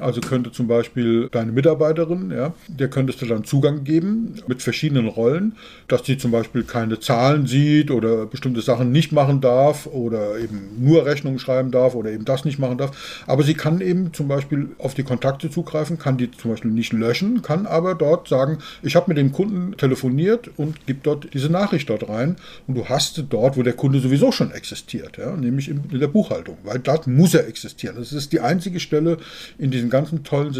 Also 0.00 0.20
könnte 0.20 0.50
zum 0.52 0.66
Beispiel 0.66 1.11
deine 1.30 1.52
Mitarbeiterin, 1.52 2.30
ja, 2.30 2.54
der 2.68 2.88
könntest 2.88 3.22
du 3.22 3.26
dann 3.26 3.44
Zugang 3.44 3.84
geben 3.84 4.34
mit 4.46 4.62
verschiedenen 4.62 5.08
Rollen, 5.08 5.56
dass 5.88 6.04
sie 6.04 6.18
zum 6.18 6.30
Beispiel 6.30 6.64
keine 6.64 7.00
Zahlen 7.00 7.46
sieht 7.46 7.90
oder 7.90 8.26
bestimmte 8.26 8.60
Sachen 8.60 8.92
nicht 8.92 9.12
machen 9.12 9.40
darf 9.40 9.86
oder 9.86 10.38
eben 10.38 10.70
nur 10.78 11.06
Rechnungen 11.06 11.38
schreiben 11.38 11.70
darf 11.70 11.94
oder 11.94 12.10
eben 12.10 12.24
das 12.24 12.44
nicht 12.44 12.58
machen 12.58 12.78
darf. 12.78 13.24
Aber 13.26 13.42
sie 13.42 13.54
kann 13.54 13.80
eben 13.80 14.12
zum 14.12 14.28
Beispiel 14.28 14.68
auf 14.78 14.94
die 14.94 15.02
Kontakte 15.02 15.50
zugreifen, 15.50 15.98
kann 15.98 16.16
die 16.16 16.30
zum 16.30 16.50
Beispiel 16.50 16.70
nicht 16.70 16.92
löschen, 16.92 17.42
kann 17.42 17.66
aber 17.66 17.94
dort 17.94 18.28
sagen, 18.28 18.58
ich 18.82 18.96
habe 18.96 19.08
mit 19.08 19.18
dem 19.18 19.32
Kunden 19.32 19.76
telefoniert 19.76 20.50
und 20.56 20.86
gebe 20.86 21.00
dort 21.02 21.32
diese 21.34 21.50
Nachricht 21.50 21.90
dort 21.90 22.08
rein 22.08 22.36
und 22.66 22.76
du 22.76 22.88
hast 22.88 23.22
dort, 23.28 23.56
wo 23.56 23.62
der 23.62 23.72
Kunde 23.74 24.00
sowieso 24.00 24.32
schon 24.32 24.50
existiert, 24.50 25.18
ja, 25.18 25.36
nämlich 25.36 25.68
in, 25.68 25.82
der 25.92 26.08
Buchhaltung, 26.08 26.56
weil 26.64 26.78
dort 26.78 27.06
muss 27.06 27.34
er 27.34 27.46
existieren. 27.46 27.96
Das 27.98 28.12
ist 28.12 28.32
die 28.32 28.40
einzige 28.40 28.80
Stelle 28.80 29.18
in 29.58 29.70
diesen 29.70 29.90
ganzen 29.90 30.24
tollen 30.24 30.52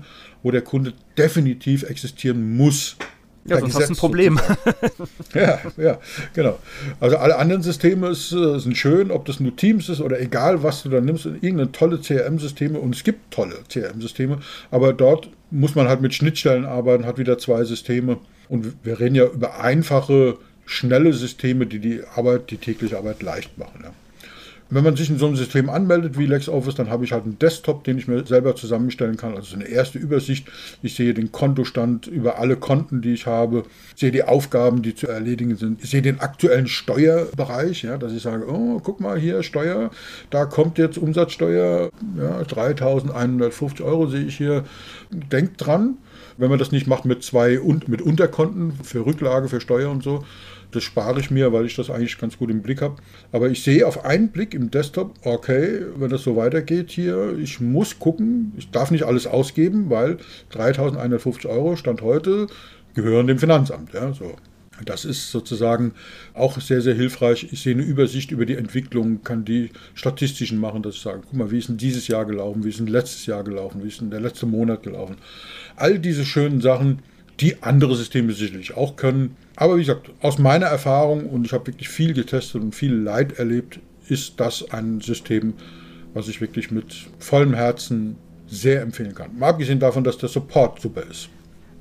Systemen, 0.00 0.04
wo 0.42 0.50
der 0.50 0.62
Kunde 0.62 0.92
definitiv 1.16 1.82
existieren 1.82 2.56
muss. 2.56 2.96
Ja, 3.46 3.58
sonst 3.58 3.74
hast 3.74 3.88
du 3.88 3.94
ein 3.94 3.96
Problem. 3.96 4.38
ja, 5.34 5.58
ja, 5.78 5.98
genau. 6.34 6.58
Also 7.00 7.16
alle 7.16 7.38
anderen 7.38 7.62
Systeme 7.62 8.08
ist, 8.08 8.32
äh, 8.32 8.58
sind 8.58 8.76
schön, 8.76 9.10
ob 9.10 9.24
das 9.24 9.40
nur 9.40 9.56
Teams 9.56 9.88
ist 9.88 10.00
oder 10.00 10.20
egal, 10.20 10.62
was 10.62 10.82
du 10.82 10.90
da 10.90 11.00
nimmst, 11.00 11.24
irgendeine 11.24 11.72
tolle 11.72 12.00
CRM-Systeme 12.00 12.78
und 12.78 12.94
es 12.94 13.02
gibt 13.02 13.30
tolle 13.30 13.56
CRM-Systeme, 13.68 14.40
aber 14.70 14.92
dort 14.92 15.30
muss 15.50 15.74
man 15.74 15.88
halt 15.88 16.02
mit 16.02 16.14
Schnittstellen 16.14 16.66
arbeiten, 16.66 17.06
hat 17.06 17.16
wieder 17.16 17.38
zwei 17.38 17.64
Systeme 17.64 18.18
und 18.50 18.74
wir 18.84 19.00
reden 19.00 19.14
ja 19.14 19.24
über 19.24 19.60
einfache, 19.60 20.36
schnelle 20.66 21.14
Systeme, 21.14 21.66
die 21.66 21.78
die 21.78 22.02
Arbeit, 22.14 22.50
die 22.50 22.58
tägliche 22.58 22.98
Arbeit 22.98 23.22
leicht 23.22 23.56
machen. 23.56 23.80
Ja. 23.84 23.92
Wenn 24.70 24.84
man 24.84 24.96
sich 24.96 25.10
in 25.10 25.18
so 25.18 25.26
einem 25.26 25.36
System 25.36 25.68
anmeldet 25.68 26.16
wie 26.16 26.26
LexOffice, 26.26 26.76
dann 26.76 26.90
habe 26.90 27.04
ich 27.04 27.12
halt 27.12 27.24
einen 27.24 27.38
Desktop, 27.38 27.82
den 27.82 27.98
ich 27.98 28.06
mir 28.06 28.24
selber 28.24 28.54
zusammenstellen 28.54 29.16
kann. 29.16 29.34
Also 29.34 29.56
eine 29.56 29.66
erste 29.66 29.98
Übersicht. 29.98 30.48
Ich 30.80 30.94
sehe 30.94 31.12
den 31.12 31.32
Kontostand 31.32 32.06
über 32.06 32.38
alle 32.38 32.56
Konten, 32.56 33.02
die 33.02 33.12
ich 33.12 33.26
habe. 33.26 33.64
Ich 33.94 34.00
sehe 34.00 34.12
die 34.12 34.22
Aufgaben, 34.22 34.82
die 34.82 34.94
zu 34.94 35.08
erledigen 35.08 35.56
sind. 35.56 35.82
Ich 35.82 35.90
sehe 35.90 36.02
den 36.02 36.20
aktuellen 36.20 36.68
Steuerbereich, 36.68 37.82
ja, 37.82 37.98
dass 37.98 38.12
ich 38.12 38.22
sage, 38.22 38.48
oh, 38.48 38.80
guck 38.82 39.00
mal 39.00 39.18
hier, 39.18 39.42
Steuer, 39.42 39.90
da 40.30 40.44
kommt 40.44 40.78
jetzt 40.78 40.98
Umsatzsteuer, 40.98 41.90
ja, 42.16 42.40
3.150 42.42 43.82
Euro 43.82 44.06
sehe 44.06 44.24
ich 44.24 44.36
hier. 44.36 44.64
Denkt 45.10 45.54
dran, 45.66 45.96
wenn 46.36 46.48
man 46.48 46.58
das 46.58 46.70
nicht 46.70 46.86
macht 46.86 47.04
mit 47.04 47.24
zwei 47.24 47.58
und 47.60 47.88
mit 47.88 48.00
Unterkonten 48.00 48.72
für 48.84 49.04
Rücklage, 49.04 49.48
für 49.48 49.60
Steuer 49.60 49.90
und 49.90 50.02
so, 50.02 50.24
das 50.72 50.82
spare 50.82 51.20
ich 51.20 51.30
mir, 51.30 51.52
weil 51.52 51.66
ich 51.66 51.76
das 51.76 51.90
eigentlich 51.90 52.18
ganz 52.18 52.38
gut 52.38 52.50
im 52.50 52.62
Blick 52.62 52.82
habe. 52.82 52.96
Aber 53.32 53.48
ich 53.48 53.62
sehe 53.62 53.86
auf 53.86 54.04
einen 54.04 54.28
Blick 54.28 54.54
im 54.54 54.70
Desktop, 54.70 55.14
okay, 55.24 55.82
wenn 55.96 56.10
das 56.10 56.22
so 56.22 56.36
weitergeht 56.36 56.90
hier, 56.90 57.36
ich 57.38 57.60
muss 57.60 57.98
gucken, 57.98 58.52
ich 58.56 58.70
darf 58.70 58.90
nicht 58.90 59.04
alles 59.04 59.26
ausgeben, 59.26 59.90
weil 59.90 60.18
3.150 60.52 61.48
Euro 61.48 61.76
Stand 61.76 62.02
heute 62.02 62.46
gehören 62.94 63.26
dem 63.26 63.38
Finanzamt. 63.38 63.92
Ja, 63.92 64.12
so. 64.12 64.36
Das 64.84 65.04
ist 65.04 65.30
sozusagen 65.30 65.92
auch 66.32 66.58
sehr, 66.60 66.80
sehr 66.80 66.94
hilfreich. 66.94 67.48
Ich 67.52 67.62
sehe 67.62 67.74
eine 67.74 67.82
Übersicht 67.82 68.30
über 68.30 68.46
die 68.46 68.56
Entwicklung, 68.56 69.22
kann 69.22 69.44
die 69.44 69.70
statistischen 69.94 70.58
machen, 70.58 70.82
dass 70.82 70.94
ich 70.94 71.02
sage, 71.02 71.20
guck 71.22 71.34
mal, 71.34 71.50
wie 71.50 71.58
ist 71.58 71.68
denn 71.68 71.76
dieses 71.76 72.08
Jahr 72.08 72.24
gelaufen, 72.24 72.64
wie 72.64 72.70
ist 72.70 72.80
denn 72.80 72.86
letztes 72.86 73.26
Jahr 73.26 73.44
gelaufen, 73.44 73.82
wie 73.82 73.88
ist 73.88 74.00
denn 74.00 74.10
der 74.10 74.20
letzte 74.20 74.46
Monat 74.46 74.82
gelaufen. 74.82 75.16
All 75.76 75.98
diese 75.98 76.24
schönen 76.24 76.60
Sachen, 76.62 77.00
die 77.40 77.62
andere 77.62 77.96
Systeme 77.96 78.32
sicherlich 78.32 78.76
auch 78.76 78.96
können. 78.96 79.36
Aber 79.56 79.76
wie 79.76 79.80
gesagt, 79.80 80.10
aus 80.20 80.38
meiner 80.38 80.66
Erfahrung, 80.66 81.26
und 81.26 81.44
ich 81.44 81.52
habe 81.52 81.68
wirklich 81.68 81.88
viel 81.88 82.12
getestet 82.12 82.60
und 82.60 82.74
viel 82.74 82.94
Leid 82.94 83.38
erlebt, 83.38 83.80
ist 84.08 84.38
das 84.38 84.70
ein 84.70 85.00
System, 85.00 85.54
was 86.12 86.28
ich 86.28 86.40
wirklich 86.40 86.70
mit 86.70 86.94
vollem 87.18 87.54
Herzen 87.54 88.16
sehr 88.46 88.82
empfehlen 88.82 89.14
kann. 89.14 89.38
Mal 89.38 89.50
abgesehen 89.50 89.78
davon, 89.78 90.04
dass 90.04 90.18
der 90.18 90.28
Support 90.28 90.80
super 90.80 91.04
ist. 91.08 91.28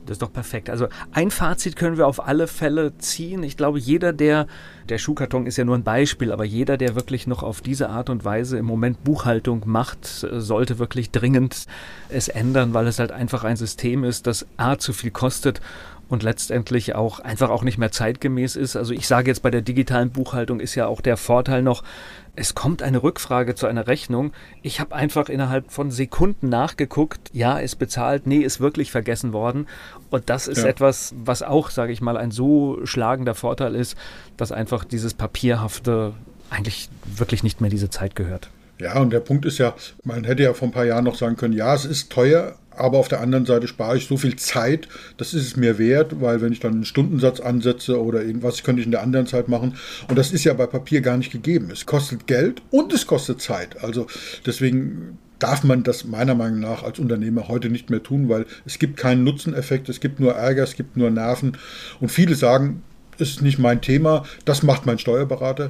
Das 0.10 0.16
ist 0.16 0.24
doch 0.24 0.34
perfekt. 0.34 0.72
Also 0.72 0.88
ein 1.12 1.30
Fazit 1.30 1.76
können 1.76 1.98
wir 1.98 2.08
auf 2.08 2.28
alle 2.28 2.48
Fälle 2.48 2.98
ziehen. 2.98 3.44
Ich 3.44 3.58
glaube, 3.58 3.78
jeder, 3.78 4.12
der, 4.12 4.48
der 4.90 4.98
Schuhkarton 4.98 5.46
ist 5.46 5.58
ja 5.58 5.66
nur 5.66 5.78
ein 5.78 5.84
Beispiel, 5.84 6.32
aber 6.32 6.46
jeder, 6.46 6.78
der 6.78 6.96
wirklich 6.96 7.28
noch 7.28 7.44
auf 7.44 7.62
diese 7.62 7.90
Art 7.90 8.10
und 8.10 8.26
Weise 8.26 8.58
im 8.58 8.66
Moment 8.66 9.04
Buchhaltung 9.04 9.62
macht, 9.66 10.08
sollte 10.08 10.80
wirklich 10.80 11.12
dringend 11.12 11.68
es 12.10 12.28
ändern, 12.28 12.74
weil 12.74 12.88
es 12.88 12.98
halt 12.98 13.12
einfach 13.12 13.44
ein 13.44 13.56
System 13.56 14.04
ist, 14.04 14.26
das 14.26 14.48
A 14.58 14.80
zu 14.80 14.94
viel 14.94 15.12
kostet 15.12 15.62
und 16.08 16.24
letztendlich 16.24 16.96
auch 16.96 17.20
einfach 17.20 17.52
auch 17.52 17.62
nicht 17.62 17.78
mehr 17.78 17.92
zeitgemäß 17.92 18.56
ist. 18.56 18.76
Also 18.76 18.94
ich 18.94 19.08
sage 19.08 19.30
jetzt 19.30 19.44
bei 19.44 19.52
der 19.52 19.62
digitalen 19.62 20.10
Buchhaltung 20.10 20.60
ist 20.60 20.74
ja 20.74 20.88
auch 20.88 21.02
der 21.02 21.18
Vorteil 21.18 21.62
noch, 21.62 21.84
es 22.40 22.56
kommt 22.56 22.82
eine 22.82 23.04
Rückfrage 23.04 23.54
zu 23.54 23.68
einer 23.68 23.88
Rechnung. 23.88 24.32
Ich 24.62 24.80
habe 24.80 24.96
einfach 24.96 25.28
innerhalb 25.28 25.72
von 25.72 25.92
Sekunden 25.92 26.48
nachgeguckt, 26.48 27.20
ja, 27.34 27.60
ist 27.60 27.76
bezahlt, 27.76 28.28
nee, 28.28 28.40
ist 28.40 28.62
wirklich 28.62 28.92
vergessen 28.92 29.34
worden. 29.34 29.68
Und 30.10 30.30
das 30.30 30.48
ist 30.48 30.60
ja. 30.60 30.68
etwas, 30.68 31.14
was 31.22 31.44
auch, 31.44 31.70
sage 31.70 31.92
ich 31.92 32.00
mal, 32.00 32.16
ein 32.16 32.32
so 32.32 32.80
schlagender 32.86 33.36
Vorteil 33.36 33.76
ist, 33.76 33.98
dass 34.38 34.54
einfach 34.54 34.86
dieses 34.86 35.14
Papierhafte 35.14 36.14
eigentlich 36.50 36.90
wirklich 37.14 37.44
nicht 37.44 37.60
mehr 37.60 37.70
diese 37.70 37.90
Zeit 37.90 38.16
gehört. 38.16 38.50
Ja, 38.80 38.98
und 39.00 39.12
der 39.12 39.20
Punkt 39.20 39.46
ist 39.46 39.58
ja, 39.58 39.76
man 40.06 40.24
hätte 40.24 40.44
ja 40.44 40.54
vor 40.54 40.70
ein 40.70 40.72
paar 40.72 40.86
Jahren 40.86 41.04
noch 41.04 41.16
sagen 41.16 41.36
können, 41.36 41.54
ja, 41.54 41.76
es 41.76 41.84
ist 41.84 42.10
teuer, 42.10 42.56
aber 42.80 42.98
auf 42.98 43.08
der 43.08 43.22
anderen 43.22 43.46
Seite 43.46 43.68
spare 43.68 43.98
ich 43.98 44.08
so 44.08 44.18
viel 44.18 44.36
Zeit, 44.36 44.88
das 45.18 45.34
ist 45.34 45.46
es 45.46 45.56
mir 45.58 45.78
wert, 45.78 46.22
weil 46.22 46.42
wenn 46.42 46.54
ich 46.54 46.60
dann 46.60 46.74
einen 46.74 46.86
Stundensatz 46.86 47.40
ansetze 47.40 48.02
oder 48.02 48.24
irgendwas, 48.24 48.64
könnte 48.64 48.80
ich 48.80 48.86
in 48.86 48.92
der 48.92 49.04
anderen 49.04 49.28
Zeit 49.28 49.48
machen. 49.50 49.76
Und 50.08 50.18
das 50.18 50.32
ist 50.32 50.44
ja 50.44 50.54
bei 50.54 50.66
Papier 50.66 51.02
gar 51.02 51.18
nicht 51.18 51.32
gegeben. 51.32 51.70
Es 51.72 51.86
kostet 51.86 52.28
Geld 52.28 52.62
und 52.72 52.94
es 52.94 53.06
kostet 53.06 53.42
Zeit. 53.42 53.84
Also 53.84 54.08
deswegen 54.46 55.18
darf 55.40 55.64
man 55.64 55.84
das 55.84 56.06
meiner 56.06 56.36
Meinung 56.36 56.60
nach 56.60 56.84
als 56.84 57.00
Unternehmer 57.00 57.48
heute 57.48 57.70
nicht 57.70 57.90
mehr 57.90 58.04
tun, 58.04 58.30
weil 58.30 58.46
es 58.66 58.80
gibt 58.80 58.98
keinen 58.98 59.24
Nutzeneffekt, 59.24 59.90
es 59.90 60.00
gibt 60.00 60.20
nur 60.20 60.34
Ärger, 60.34 60.64
es 60.64 60.76
gibt 60.76 60.98
nur 60.98 61.10
Nerven. 61.10 61.58
Und 62.00 62.10
viele 62.10 62.36
sagen, 62.36 62.84
es 63.18 63.32
ist 63.32 63.42
nicht 63.42 63.60
mein 63.60 63.82
Thema, 63.82 64.24
das 64.46 64.64
macht 64.64 64.86
mein 64.86 65.00
Steuerberater. 65.00 65.70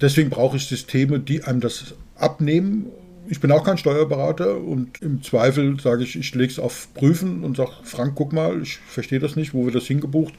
Deswegen 0.00 0.30
brauche 0.30 0.56
ich 0.56 0.66
Systeme, 0.66 1.20
die 1.20 1.44
einem 1.44 1.60
das 1.60 1.94
abnehmen 2.16 2.86
ich 3.28 3.40
bin 3.40 3.52
auch 3.52 3.64
kein 3.64 3.78
Steuerberater 3.78 4.56
und 4.56 5.00
im 5.02 5.22
Zweifel 5.22 5.78
sage 5.80 6.02
ich, 6.04 6.16
ich 6.16 6.34
lege 6.34 6.52
es 6.52 6.58
auf 6.58 6.88
Prüfen 6.94 7.44
und 7.44 7.56
sage, 7.56 7.72
Frank, 7.82 8.12
guck 8.14 8.32
mal, 8.32 8.62
ich 8.62 8.78
verstehe 8.78 9.18
das 9.18 9.36
nicht, 9.36 9.54
wo 9.54 9.64
wird 9.64 9.74
das 9.74 9.86
hingebucht? 9.86 10.34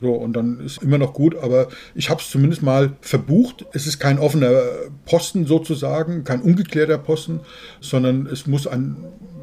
So, 0.00 0.14
und 0.14 0.32
dann 0.32 0.60
ist 0.60 0.82
immer 0.82 0.98
noch 0.98 1.12
gut, 1.12 1.36
aber 1.36 1.68
ich 1.94 2.10
habe 2.10 2.20
es 2.20 2.28
zumindest 2.28 2.62
mal 2.62 2.92
verbucht. 3.00 3.66
Es 3.72 3.86
ist 3.86 4.00
kein 4.00 4.18
offener 4.18 4.62
Posten 5.04 5.46
sozusagen, 5.46 6.24
kein 6.24 6.42
ungeklärter 6.42 6.98
Posten, 6.98 7.40
sondern 7.80 8.26
es 8.26 8.46
muss 8.46 8.66
ein, 8.66 8.96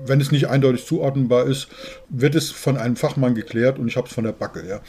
wenn 0.05 0.19
es 0.19 0.31
nicht 0.31 0.49
eindeutig 0.49 0.85
zuordnenbar 0.85 1.45
ist, 1.45 1.69
wird 2.09 2.35
es 2.35 2.51
von 2.51 2.75
einem 2.75 2.97
Fachmann 2.97 3.35
geklärt 3.35 3.79
und 3.79 3.87
ich 3.87 3.95
habe 3.95 4.07
es 4.07 4.13
von 4.13 4.25
der 4.25 4.33
Backe. 4.33 4.67
Ja. 4.67 4.81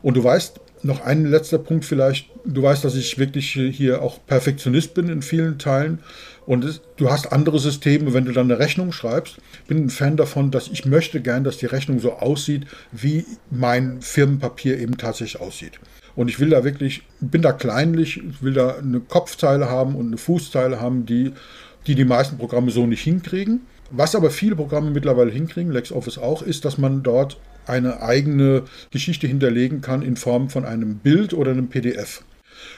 Und 0.00 0.16
du 0.16 0.22
weißt, 0.22 0.60
noch 0.86 1.00
ein 1.02 1.26
letzter 1.26 1.58
Punkt 1.58 1.84
vielleicht. 1.84 2.30
Du 2.44 2.62
weißt, 2.62 2.84
dass 2.84 2.94
ich 2.94 3.18
wirklich 3.18 3.50
hier 3.50 4.02
auch 4.02 4.24
Perfektionist 4.26 4.94
bin 4.94 5.08
in 5.08 5.22
vielen 5.22 5.58
Teilen. 5.58 5.98
Und 6.46 6.64
es, 6.64 6.80
du 6.96 7.10
hast 7.10 7.32
andere 7.32 7.58
Systeme, 7.58 8.14
wenn 8.14 8.24
du 8.24 8.32
dann 8.32 8.50
eine 8.50 8.58
Rechnung 8.58 8.92
schreibst. 8.92 9.38
Ich 9.62 9.68
bin 9.68 9.84
ein 9.84 9.90
Fan 9.90 10.16
davon, 10.16 10.50
dass 10.50 10.68
ich 10.68 10.86
möchte 10.86 11.20
gern, 11.20 11.44
dass 11.44 11.58
die 11.58 11.66
Rechnung 11.66 11.98
so 11.98 12.14
aussieht, 12.14 12.66
wie 12.92 13.26
mein 13.50 14.00
Firmenpapier 14.00 14.78
eben 14.78 14.96
tatsächlich 14.96 15.40
aussieht. 15.40 15.80
Und 16.14 16.28
ich 16.28 16.40
will 16.40 16.50
da 16.50 16.64
wirklich, 16.64 17.02
bin 17.20 17.42
da 17.42 17.52
kleinlich, 17.52 18.22
will 18.40 18.54
da 18.54 18.76
eine 18.76 19.00
Kopfzeile 19.00 19.68
haben 19.68 19.96
und 19.96 20.06
eine 20.06 20.16
Fußzeile 20.16 20.80
haben, 20.80 21.04
die 21.04 21.32
die, 21.86 21.94
die 21.94 22.04
meisten 22.04 22.38
Programme 22.38 22.70
so 22.70 22.86
nicht 22.86 23.02
hinkriegen. 23.02 23.60
Was 23.90 24.14
aber 24.14 24.30
viele 24.30 24.56
Programme 24.56 24.90
mittlerweile 24.90 25.30
hinkriegen, 25.30 25.72
LexOffice 25.72 26.18
auch, 26.18 26.42
ist, 26.42 26.64
dass 26.64 26.78
man 26.78 27.02
dort 27.02 27.38
eine 27.66 28.02
eigene 28.02 28.64
Geschichte 28.90 29.26
hinterlegen 29.26 29.80
kann 29.80 30.02
in 30.02 30.16
Form 30.16 30.50
von 30.50 30.64
einem 30.64 30.98
Bild 30.98 31.34
oder 31.34 31.50
einem 31.50 31.68
PDF. 31.68 32.22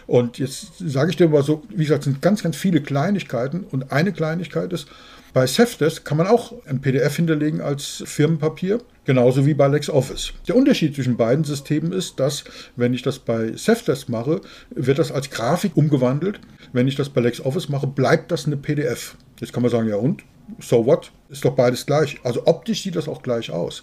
Und 0.07 0.39
jetzt 0.39 0.79
sage 0.79 1.11
ich 1.11 1.17
dir 1.17 1.29
mal 1.29 1.43
so, 1.43 1.63
wie 1.69 1.85
gesagt, 1.85 2.01
es 2.01 2.05
sind 2.07 2.23
ganz, 2.23 2.43
ganz 2.43 2.57
viele 2.57 2.81
Kleinigkeiten. 2.81 3.65
Und 3.65 3.93
eine 3.93 4.13
Kleinigkeit 4.13 4.73
ist, 4.73 4.89
bei 5.33 5.47
Safdesk 5.47 6.05
kann 6.05 6.17
man 6.17 6.27
auch 6.27 6.55
ein 6.67 6.81
PDF 6.81 7.17
hinterlegen 7.17 7.61
als 7.61 8.03
Firmenpapier, 8.07 8.81
genauso 9.05 9.47
wie 9.47 9.55
bei 9.55 9.69
LexOffice. 9.69 10.33
Der 10.49 10.57
Unterschied 10.57 10.95
zwischen 10.95 11.17
beiden 11.17 11.45
Systemen 11.45 11.93
ist, 11.93 12.19
dass, 12.19 12.45
wenn 12.77 12.95
ich 12.95 13.03
das 13.03 13.19
bei 13.19 13.53
Safdesk 13.55 14.09
mache, 14.09 14.41
wird 14.71 14.99
das 14.99 15.13
als 15.13 15.31
Grafik 15.31 15.77
umgewandelt. 15.77 16.41
Wenn 16.73 16.89
ich 16.89 16.97
das 16.97 17.11
bei 17.11 17.21
LexOffice 17.21 17.69
mache, 17.69 17.87
bleibt 17.87 18.33
das 18.33 18.47
eine 18.47 18.57
PDF. 18.57 19.17
Jetzt 19.39 19.53
kann 19.53 19.63
man 19.63 19.71
sagen, 19.71 19.89
ja 19.89 19.97
und? 19.97 20.25
So 20.59 20.87
what? 20.87 21.13
Ist 21.29 21.45
doch 21.45 21.55
beides 21.55 21.85
gleich. 21.85 22.19
Also 22.25 22.47
optisch 22.47 22.83
sieht 22.83 22.97
das 22.97 23.09
auch 23.09 23.23
gleich 23.23 23.51
aus. 23.51 23.83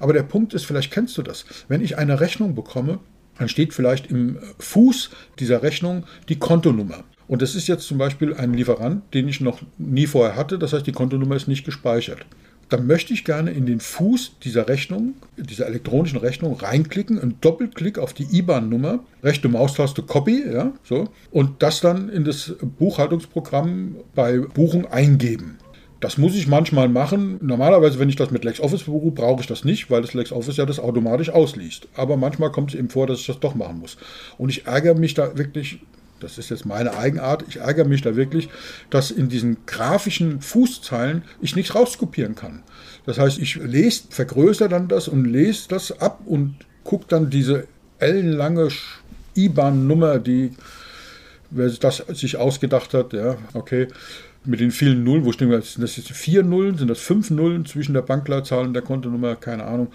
Aber 0.00 0.12
der 0.12 0.22
Punkt 0.22 0.54
ist, 0.54 0.64
vielleicht 0.64 0.92
kennst 0.92 1.16
du 1.18 1.22
das. 1.22 1.44
Wenn 1.68 1.82
ich 1.82 1.98
eine 1.98 2.20
Rechnung 2.20 2.54
bekomme, 2.54 3.00
dann 3.38 3.48
steht 3.48 3.74
vielleicht 3.74 4.10
im 4.10 4.38
Fuß 4.58 5.10
dieser 5.38 5.62
Rechnung 5.62 6.04
die 6.28 6.38
Kontonummer. 6.38 7.04
Und 7.28 7.42
das 7.42 7.54
ist 7.54 7.66
jetzt 7.66 7.86
zum 7.86 7.98
Beispiel 7.98 8.34
ein 8.34 8.54
Lieferant, 8.54 9.12
den 9.12 9.28
ich 9.28 9.40
noch 9.40 9.60
nie 9.78 10.06
vorher 10.06 10.36
hatte. 10.36 10.58
Das 10.58 10.72
heißt, 10.72 10.86
die 10.86 10.92
Kontonummer 10.92 11.36
ist 11.36 11.48
nicht 11.48 11.64
gespeichert. 11.64 12.24
Dann 12.68 12.86
möchte 12.86 13.12
ich 13.12 13.24
gerne 13.24 13.52
in 13.52 13.64
den 13.64 13.78
Fuß 13.78 14.38
dieser 14.42 14.66
Rechnung, 14.68 15.14
dieser 15.36 15.66
elektronischen 15.66 16.18
Rechnung 16.18 16.56
reinklicken, 16.56 17.20
einen 17.20 17.40
Doppelklick 17.40 17.98
auf 17.98 18.12
die 18.12 18.24
IBAN-Nummer, 18.24 19.04
rechte 19.22 19.48
Maustaste 19.48 20.02
Copy, 20.02 20.44
ja, 20.52 20.72
so, 20.82 21.08
und 21.30 21.62
das 21.62 21.80
dann 21.80 22.08
in 22.08 22.24
das 22.24 22.56
Buchhaltungsprogramm 22.78 23.96
bei 24.16 24.38
Buchung 24.38 24.86
eingeben. 24.86 25.58
Das 26.00 26.18
muss 26.18 26.34
ich 26.34 26.46
manchmal 26.46 26.88
machen. 26.88 27.38
Normalerweise, 27.40 27.98
wenn 27.98 28.08
ich 28.08 28.16
das 28.16 28.30
mit 28.30 28.44
LexOffice 28.44 28.82
berufe, 28.82 29.12
brauche 29.12 29.40
ich 29.40 29.46
das 29.46 29.64
nicht, 29.64 29.90
weil 29.90 30.02
das 30.02 30.12
LexOffice 30.12 30.58
ja 30.58 30.66
das 30.66 30.78
automatisch 30.78 31.30
ausliest. 31.30 31.88
Aber 31.94 32.16
manchmal 32.16 32.52
kommt 32.52 32.74
es 32.74 32.78
eben 32.78 32.90
vor, 32.90 33.06
dass 33.06 33.20
ich 33.20 33.26
das 33.26 33.40
doch 33.40 33.54
machen 33.54 33.78
muss. 33.78 33.96
Und 34.36 34.50
ich 34.50 34.66
ärgere 34.66 34.94
mich 34.94 35.14
da 35.14 35.38
wirklich, 35.38 35.80
das 36.20 36.36
ist 36.36 36.50
jetzt 36.50 36.66
meine 36.66 36.96
Eigenart, 36.96 37.44
ich 37.48 37.56
ärgere 37.56 37.86
mich 37.86 38.02
da 38.02 38.14
wirklich, 38.14 38.50
dass 38.90 39.10
in 39.10 39.28
diesen 39.28 39.58
grafischen 39.64 40.42
Fußzeilen 40.42 41.22
ich 41.40 41.56
nichts 41.56 41.74
rauskopieren 41.74 42.34
kann. 42.34 42.62
Das 43.06 43.18
heißt, 43.18 43.38
ich 43.38 43.56
lese, 43.56 44.04
vergrößere 44.10 44.68
dann 44.68 44.88
das 44.88 45.08
und 45.08 45.24
lese 45.24 45.68
das 45.68 45.98
ab 46.00 46.20
und 46.26 46.56
gucke 46.84 47.06
dann 47.08 47.30
diese 47.30 47.66
ellenlange 47.98 48.68
IBAN-Nummer, 49.34 50.18
die 50.18 50.52
wer 51.50 51.68
das 51.68 51.98
sich 52.08 52.36
ausgedacht 52.36 52.94
hat, 52.94 53.12
ja, 53.12 53.36
okay, 53.54 53.88
mit 54.44 54.60
den 54.60 54.70
vielen 54.70 55.04
Nullen, 55.04 55.24
wo 55.24 55.32
stehen 55.32 55.50
wir, 55.50 55.60
sind 55.60 55.82
das 55.82 55.96
jetzt 55.96 56.10
vier 56.12 56.42
Nullen, 56.42 56.78
sind 56.78 56.88
das 56.88 57.00
fünf 57.00 57.30
Nullen 57.30 57.66
zwischen 57.66 57.94
der 57.94 58.02
Bankleitzahl 58.02 58.64
und 58.64 58.74
der 58.74 58.82
Kontonummer, 58.82 59.36
keine 59.36 59.64
Ahnung. 59.64 59.88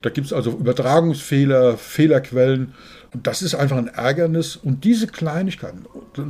Da 0.00 0.10
gibt 0.10 0.28
es 0.28 0.32
also 0.32 0.52
Übertragungsfehler, 0.52 1.76
Fehlerquellen. 1.76 2.74
Und 3.12 3.26
das 3.26 3.42
ist 3.42 3.54
einfach 3.54 3.76
ein 3.76 3.88
Ärgernis. 3.88 4.54
Und 4.56 4.84
diese 4.84 5.08
Kleinigkeiten, 5.08 5.86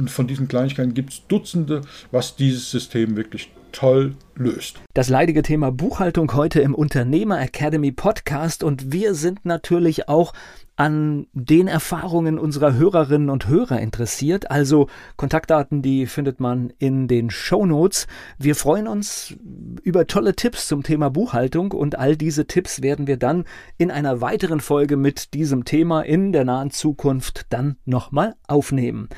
von 0.06 0.26
diesen 0.26 0.48
Kleinigkeiten 0.48 0.94
gibt 0.94 1.12
es 1.12 1.26
Dutzende, 1.28 1.82
was 2.10 2.36
dieses 2.36 2.70
System 2.70 3.16
wirklich 3.16 3.50
toll 3.72 4.14
löst. 4.34 4.80
Das 4.94 5.10
leidige 5.10 5.42
Thema 5.42 5.70
Buchhaltung 5.70 6.34
heute 6.34 6.60
im 6.60 6.74
Unternehmer 6.74 7.40
Academy 7.40 7.92
Podcast 7.92 8.64
und 8.64 8.92
wir 8.92 9.14
sind 9.14 9.44
natürlich 9.44 10.08
auch 10.08 10.32
an 10.78 11.26
den 11.32 11.66
Erfahrungen 11.66 12.38
unserer 12.38 12.74
Hörerinnen 12.74 13.30
und 13.30 13.48
Hörer 13.48 13.80
interessiert. 13.80 14.48
Also 14.52 14.86
Kontaktdaten, 15.16 15.82
die 15.82 16.06
findet 16.06 16.38
man 16.38 16.72
in 16.78 17.08
den 17.08 17.30
Show 17.30 17.66
Notes. 17.66 18.06
Wir 18.38 18.54
freuen 18.54 18.86
uns 18.86 19.34
über 19.82 20.06
tolle 20.06 20.36
Tipps 20.36 20.68
zum 20.68 20.84
Thema 20.84 21.10
Buchhaltung 21.10 21.72
und 21.72 21.98
all 21.98 22.16
diese 22.16 22.46
Tipps 22.46 22.80
werden 22.80 23.08
wir 23.08 23.16
dann 23.16 23.44
in 23.76 23.90
einer 23.90 24.20
weiteren 24.20 24.60
Folge 24.60 24.96
mit 24.96 25.34
diesem 25.34 25.64
Thema 25.64 26.02
in 26.02 26.30
der 26.32 26.44
nahen 26.44 26.70
Zukunft 26.70 27.46
dann 27.50 27.76
nochmal 27.84 28.36
aufnehmen. 28.46 29.08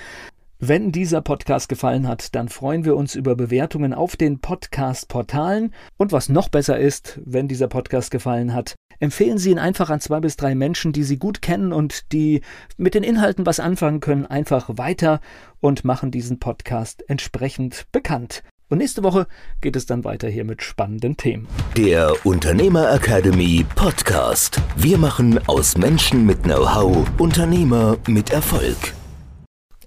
Wenn 0.62 0.92
dieser 0.92 1.20
Podcast 1.20 1.68
gefallen 1.68 2.09
hat, 2.09 2.35
dann 2.35 2.49
freuen 2.49 2.87
wir 2.87 2.96
uns 2.96 3.14
über 3.14 3.35
Bewertungen 3.35 3.92
auf 3.92 4.16
den 4.16 4.40
Podcast-Portalen. 4.40 5.75
Und 5.99 6.12
was 6.12 6.31
noch 6.31 6.49
besser 6.49 6.79
ist, 6.79 7.20
wenn 7.25 7.49
dieser 7.49 7.68
Podcast 7.68 8.11
gefallen 8.11 8.55
hat, 8.55 8.77
empfehlen 9.01 9.39
Sie 9.39 9.51
ihn 9.51 9.59
einfach 9.59 9.91
an 9.91 10.01
zwei 10.01 10.21
bis 10.21 10.37
drei 10.37 10.55
Menschen, 10.55 10.93
die 10.93 11.03
Sie 11.03 11.19
gut 11.19 11.43
kennen 11.43 11.73
und 11.73 12.13
die 12.13 12.43
mit 12.77 12.95
den 12.95 13.03
Inhalten 13.03 13.47
was 13.47 13.59
anfangen 13.59 14.01
können, 14.01 14.27
einfach 14.27 14.69
weiter 14.79 15.21
und 15.61 15.85
machen 15.85 16.11
diesen 16.11 16.39
Podcast 16.39 17.03
entsprechend 17.09 17.87
bekannt. 17.91 18.45
Und 18.69 18.79
nächste 18.79 19.03
Woche 19.03 19.27
geht 19.61 19.75
es 19.75 19.87
dann 19.87 20.05
weiter 20.05 20.29
hier 20.29 20.45
mit 20.45 20.63
spannenden 20.63 21.17
Themen. 21.17 21.49
Der 21.77 22.15
Unternehmer 22.25 22.93
Academy 22.93 23.67
Podcast. 23.75 24.61
Wir 24.77 24.97
machen 24.97 25.41
aus 25.49 25.77
Menschen 25.77 26.25
mit 26.25 26.45
Know-how 26.45 27.05
Unternehmer 27.19 27.97
mit 28.07 28.31
Erfolg. 28.31 28.95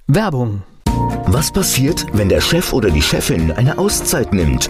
Werbung. 0.07 0.63
Was 1.27 1.51
passiert, 1.51 2.05
wenn 2.11 2.27
der 2.27 2.41
Chef 2.41 2.73
oder 2.73 2.91
die 2.91 3.01
Chefin 3.01 3.53
eine 3.53 3.77
Auszeit 3.77 4.33
nimmt 4.33 4.69